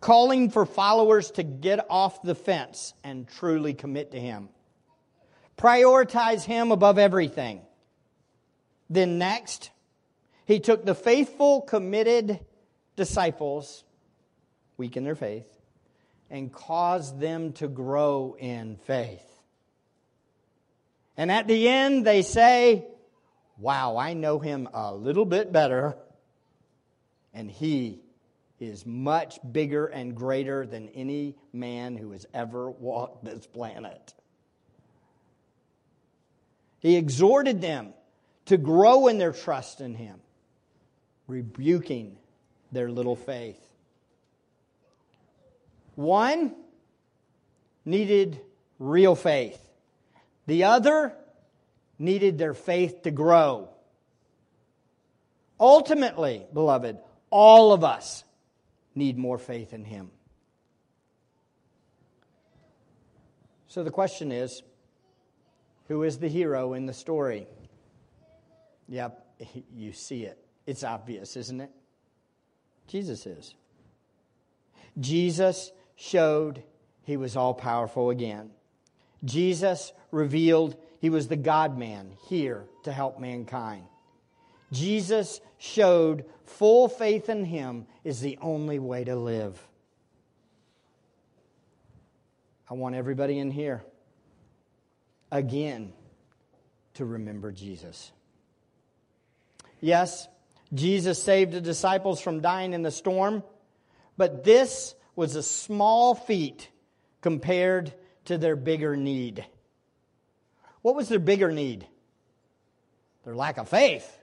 calling 0.05 0.51
for 0.51 0.67
followers 0.67 1.31
to 1.31 1.43
get 1.43 1.87
off 1.89 2.21
the 2.21 2.35
fence 2.35 2.93
and 3.03 3.27
truly 3.27 3.73
commit 3.73 4.11
to 4.11 4.21
Him. 4.21 4.51
Prioritize 5.57 6.45
Him 6.45 6.73
above 6.73 6.99
everything. 6.99 7.63
Then, 8.91 9.17
next, 9.17 9.71
He 10.45 10.61
took 10.61 10.85
the 10.85 10.95
faithful, 10.95 11.63
committed 11.63 12.39
disciples, 12.97 13.83
weak 14.77 14.99
in 14.99 15.05
their 15.05 15.15
faith, 15.15 15.49
and 16.29 16.53
caused 16.53 17.19
them 17.19 17.55
to 17.55 17.67
grow 17.67 18.37
in 18.39 18.77
faith. 18.77 19.34
And 21.17 21.31
at 21.31 21.47
the 21.47 21.69
end, 21.69 22.07
they 22.07 22.23
say, 22.23 22.87
Wow, 23.59 23.97
I 23.97 24.15
know 24.15 24.39
him 24.39 24.69
a 24.73 24.95
little 24.95 25.25
bit 25.25 25.53
better, 25.53 25.97
and 27.33 27.51
he 27.51 28.01
is 28.59 28.85
much 28.85 29.39
bigger 29.53 29.87
and 29.87 30.15
greater 30.15 30.67
than 30.67 30.89
any 30.91 31.37
man 31.53 31.97
who 31.97 32.13
has 32.13 32.27
ever 32.35 32.71
walked 32.71 33.25
this 33.25 33.47
planet. 33.47 34.15
He 36.81 36.97
exhorted 36.97 37.61
them 37.61 37.95
to 38.47 38.59
grow 38.59 39.07
in 39.07 39.17
their 39.17 39.33
trust 39.33 39.81
in 39.81 39.95
Him, 39.95 40.21
rebuking 41.27 42.19
their 42.73 42.91
little 42.91 43.17
faith. 43.17 43.61
One 45.95 46.55
needed 47.87 48.39
real 48.79 49.15
faith, 49.15 49.64
the 50.47 50.65
other 50.65 51.15
needed 51.99 52.39
their 52.39 52.55
faith 52.55 53.03
to 53.03 53.11
grow. 53.11 53.69
Ultimately, 55.59 56.47
beloved, 56.53 56.99
all 57.31 57.73
of 57.73 57.85
us 57.85 58.25
need 58.95 59.17
more 59.17 59.39
faith 59.39 59.73
in 59.73 59.85
Him. 59.85 60.11
So 63.69 63.83
the 63.83 63.91
question 63.91 64.31
is 64.31 64.63
who 65.89 66.03
is 66.03 66.19
the 66.19 66.29
hero 66.29 66.75
in 66.75 66.87
the 66.87 66.93
story? 66.93 67.47
Yep, 68.89 69.27
you 69.75 69.93
see 69.93 70.25
it. 70.25 70.39
It's 70.67 70.85
obvious, 70.85 71.37
isn't 71.37 71.61
it? 71.61 71.71
Jesus 72.87 73.27
is. 73.27 73.55
Jesus 74.99 75.73
showed 75.97 76.63
he 77.03 77.17
was 77.17 77.37
all 77.37 77.55
powerful 77.55 78.11
again. 78.11 78.51
Jesus 79.25 79.93
revealed 80.11 80.77
he 81.01 81.11
was 81.11 81.29
the 81.29 81.37
God 81.37 81.79
man 81.79 82.13
here 82.29 82.65
to 82.85 82.93
help 82.93 83.19
mankind. 83.19 83.85
Jesus 84.73 85.41
showed 85.59 86.25
full 86.45 86.89
faith 86.89 87.29
in 87.29 87.45
him 87.45 87.87
is 88.03 88.21
the 88.21 88.39
only 88.41 88.79
way 88.79 89.05
to 89.05 89.17
live. 89.17 89.59
I 92.69 92.75
want 92.75 92.95
everybody 92.95 93.39
in 93.39 93.51
here 93.51 93.85
again 95.31 95.93
to 96.95 97.05
remember 97.05 97.53
Jesus. 97.53 98.13
Yes, 99.81 100.29
Jesus 100.73 101.23
saved 101.23 101.53
the 101.53 101.61
disciples 101.61 102.21
from 102.21 102.41
dying 102.41 102.73
in 102.73 102.83
the 102.83 102.91
storm, 102.91 103.43
but 104.17 104.45
this 104.45 104.95
was 105.15 105.37
a 105.37 105.43
small 105.43 106.15
feat 106.15 106.69
compared 107.21 107.93
to 108.27 108.39
their 108.39 108.57
bigger 108.57 108.97
need. 108.97 109.45
What 110.83 110.97
was 110.97 111.09
their 111.09 111.19
bigger 111.19 111.51
need? 111.51 111.87
Their 113.25 113.35
lack 113.35 113.57
of 113.57 113.69
faith, 113.69 114.19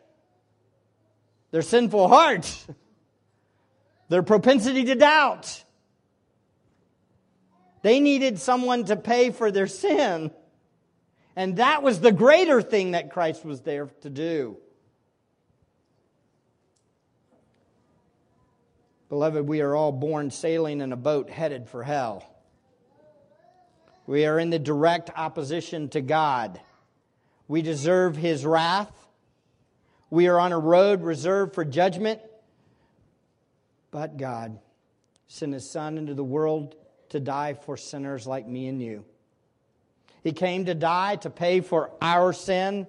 their 1.49 1.63
sinful 1.63 2.07
heart, 2.07 2.65
their 4.09 4.21
propensity 4.21 4.85
to 4.85 4.95
doubt. 4.95 5.63
They 7.81 7.99
needed 7.99 8.39
someone 8.39 8.85
to 8.85 8.95
pay 8.95 9.31
for 9.31 9.51
their 9.51 9.65
sin. 9.65 10.31
And 11.35 11.57
that 11.57 11.81
was 11.81 11.99
the 11.99 12.11
greater 12.11 12.61
thing 12.61 12.91
that 12.91 13.11
Christ 13.11 13.43
was 13.43 13.61
there 13.61 13.87
to 14.01 14.09
do. 14.09 14.57
Beloved, 19.09 19.47
we 19.47 19.61
are 19.61 19.75
all 19.75 19.91
born 19.91 20.31
sailing 20.31 20.79
in 20.79 20.93
a 20.93 20.97
boat 20.97 21.29
headed 21.29 21.67
for 21.67 21.83
hell. 21.83 22.30
We 24.07 24.25
are 24.25 24.39
in 24.39 24.49
the 24.49 24.59
direct 24.59 25.09
opposition 25.15 25.89
to 25.89 26.01
God. 26.01 26.59
We 27.47 27.61
deserve 27.61 28.15
His 28.15 28.45
wrath. 28.45 28.91
We 30.09 30.27
are 30.27 30.39
on 30.39 30.51
a 30.51 30.59
road 30.59 31.03
reserved 31.03 31.53
for 31.53 31.63
judgment. 31.63 32.21
But 33.91 34.17
God 34.17 34.59
sent 35.27 35.53
His 35.53 35.69
Son 35.69 35.97
into 35.97 36.13
the 36.13 36.23
world 36.23 36.75
to 37.09 37.19
die 37.19 37.53
for 37.53 37.77
sinners 37.77 38.25
like 38.25 38.47
me 38.47 38.67
and 38.67 38.81
you. 38.81 39.05
He 40.23 40.31
came 40.31 40.65
to 40.65 40.75
die 40.75 41.15
to 41.17 41.29
pay 41.29 41.61
for 41.61 41.91
our 42.01 42.31
sin, 42.31 42.87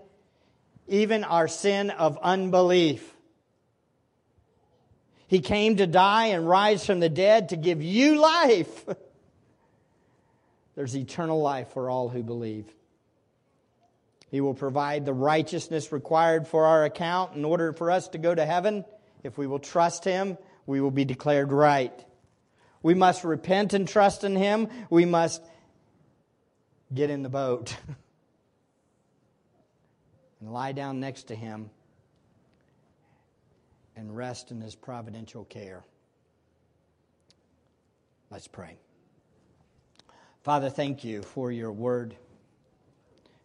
even 0.87 1.25
our 1.25 1.49
sin 1.49 1.91
of 1.91 2.19
unbelief. 2.23 3.09
He 5.27 5.41
came 5.41 5.77
to 5.77 5.87
die 5.87 6.27
and 6.27 6.47
rise 6.47 6.85
from 6.85 7.01
the 7.01 7.09
dead 7.09 7.51
to 7.51 7.57
give 7.57 7.83
you 7.83 8.21
life. 8.21 8.85
There's 10.75 10.97
eternal 10.97 11.41
life 11.41 11.69
for 11.73 11.91
all 11.91 12.09
who 12.09 12.23
believe. 12.23 12.67
He 14.31 14.41
will 14.41 14.55
provide 14.55 15.05
the 15.05 15.13
righteousness 15.13 15.93
required 15.93 16.49
for 16.49 16.65
our 16.65 16.85
account 16.85 17.37
in 17.37 17.45
order 17.45 17.75
for 17.75 17.91
us 17.91 18.09
to 18.09 18.19
go 18.19 18.35
to 18.35 18.47
heaven. 18.47 18.85
If 19.23 19.37
we 19.37 19.47
will 19.47 19.59
trust 19.59 20.05
Him, 20.05 20.39
we 20.67 20.81
will 20.81 20.91
be 20.91 21.05
declared 21.05 21.53
right. 21.53 21.93
We 22.83 22.95
must 22.95 23.25
repent 23.25 23.75
and 23.75 23.87
trust 23.87 24.25
in 24.25 24.35
Him. 24.35 24.69
We 24.89 25.05
must 25.05 25.43
get 26.93 27.11
in 27.11 27.23
the 27.23 27.29
boat 27.29 27.77
and 30.41 30.53
lie 30.53 30.73
down 30.73 30.99
next 30.99 31.25
to 31.25 31.35
Him 31.35 31.69
and 33.95 34.17
rest 34.17 34.51
in 34.51 34.63
His 34.63 34.75
providential 34.75 35.45
care. 35.45 35.85
Let's 38.31 38.49
pray. 38.49 38.79
Father, 40.43 40.71
thank 40.71 41.05
you 41.05 41.23
for 41.23 41.53
your 41.53 41.71
word. 41.71 42.17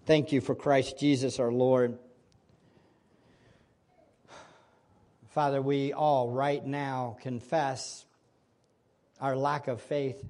Thank 0.08 0.32
you 0.32 0.42
for 0.42 0.56
Christ 0.56 0.98
Jesus 0.98 1.40
our 1.40 1.52
Lord. 1.52 2.00
Father, 5.30 5.62
we 5.62 5.94
all 5.94 6.32
right 6.32 6.66
now 6.66 7.16
confess 7.22 8.04
our 9.22 9.36
lack 9.36 9.68
of 9.68 9.80
faith, 9.80 10.26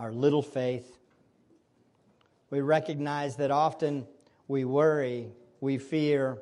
our 0.00 0.10
little 0.10 0.42
faith. 0.42 0.98
We 2.50 2.60
recognize 2.60 3.36
that 3.36 3.52
often 3.52 4.04
we 4.48 4.64
worry, 4.64 5.28
we 5.60 5.78
fear, 5.78 6.38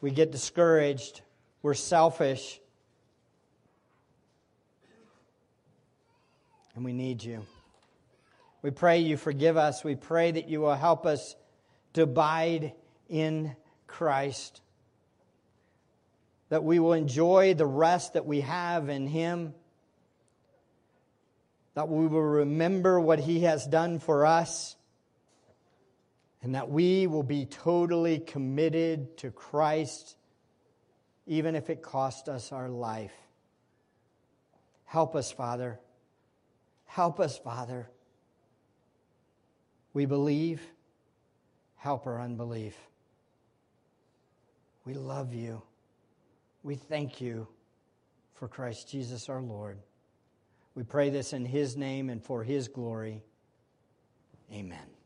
we 0.00 0.10
get 0.10 0.32
discouraged, 0.32 1.20
we're 1.62 1.74
selfish, 1.74 2.58
and 6.80 6.86
we 6.86 6.94
need 6.94 7.22
you. 7.22 7.44
We 8.62 8.70
pray 8.70 9.00
you 9.00 9.18
forgive 9.18 9.58
us. 9.58 9.84
We 9.84 9.96
pray 9.96 10.30
that 10.30 10.48
you 10.48 10.62
will 10.62 10.74
help 10.74 11.04
us 11.04 11.36
to 11.92 12.04
abide 12.04 12.72
in 13.06 13.54
Christ, 13.86 14.62
that 16.48 16.64
we 16.64 16.78
will 16.78 16.94
enjoy 16.94 17.52
the 17.52 17.66
rest 17.66 18.14
that 18.14 18.24
we 18.24 18.40
have 18.40 18.88
in 18.88 19.06
Him, 19.06 19.52
that 21.74 21.90
we 21.90 22.06
will 22.06 22.22
remember 22.22 22.98
what 22.98 23.18
He 23.18 23.40
has 23.40 23.66
done 23.66 23.98
for 23.98 24.24
us, 24.24 24.74
and 26.42 26.54
that 26.54 26.70
we 26.70 27.06
will 27.06 27.22
be 27.22 27.44
totally 27.44 28.20
committed 28.20 29.18
to 29.18 29.30
Christ, 29.30 30.16
even 31.26 31.56
if 31.56 31.68
it 31.68 31.82
cost 31.82 32.30
us 32.30 32.52
our 32.52 32.70
life. 32.70 33.12
Help 34.86 35.14
us, 35.14 35.30
Father. 35.30 35.78
Help 36.90 37.20
us, 37.20 37.38
Father. 37.38 37.88
We 39.92 40.06
believe, 40.06 40.60
help 41.76 42.04
our 42.04 42.20
unbelief. 42.20 42.76
We 44.84 44.94
love 44.94 45.32
you. 45.32 45.62
We 46.64 46.74
thank 46.74 47.20
you 47.20 47.46
for 48.34 48.48
Christ 48.48 48.90
Jesus 48.90 49.28
our 49.28 49.40
Lord. 49.40 49.78
We 50.74 50.82
pray 50.82 51.10
this 51.10 51.32
in 51.32 51.44
his 51.44 51.76
name 51.76 52.10
and 52.10 52.20
for 52.24 52.42
his 52.42 52.66
glory. 52.66 53.22
Amen. 54.52 54.99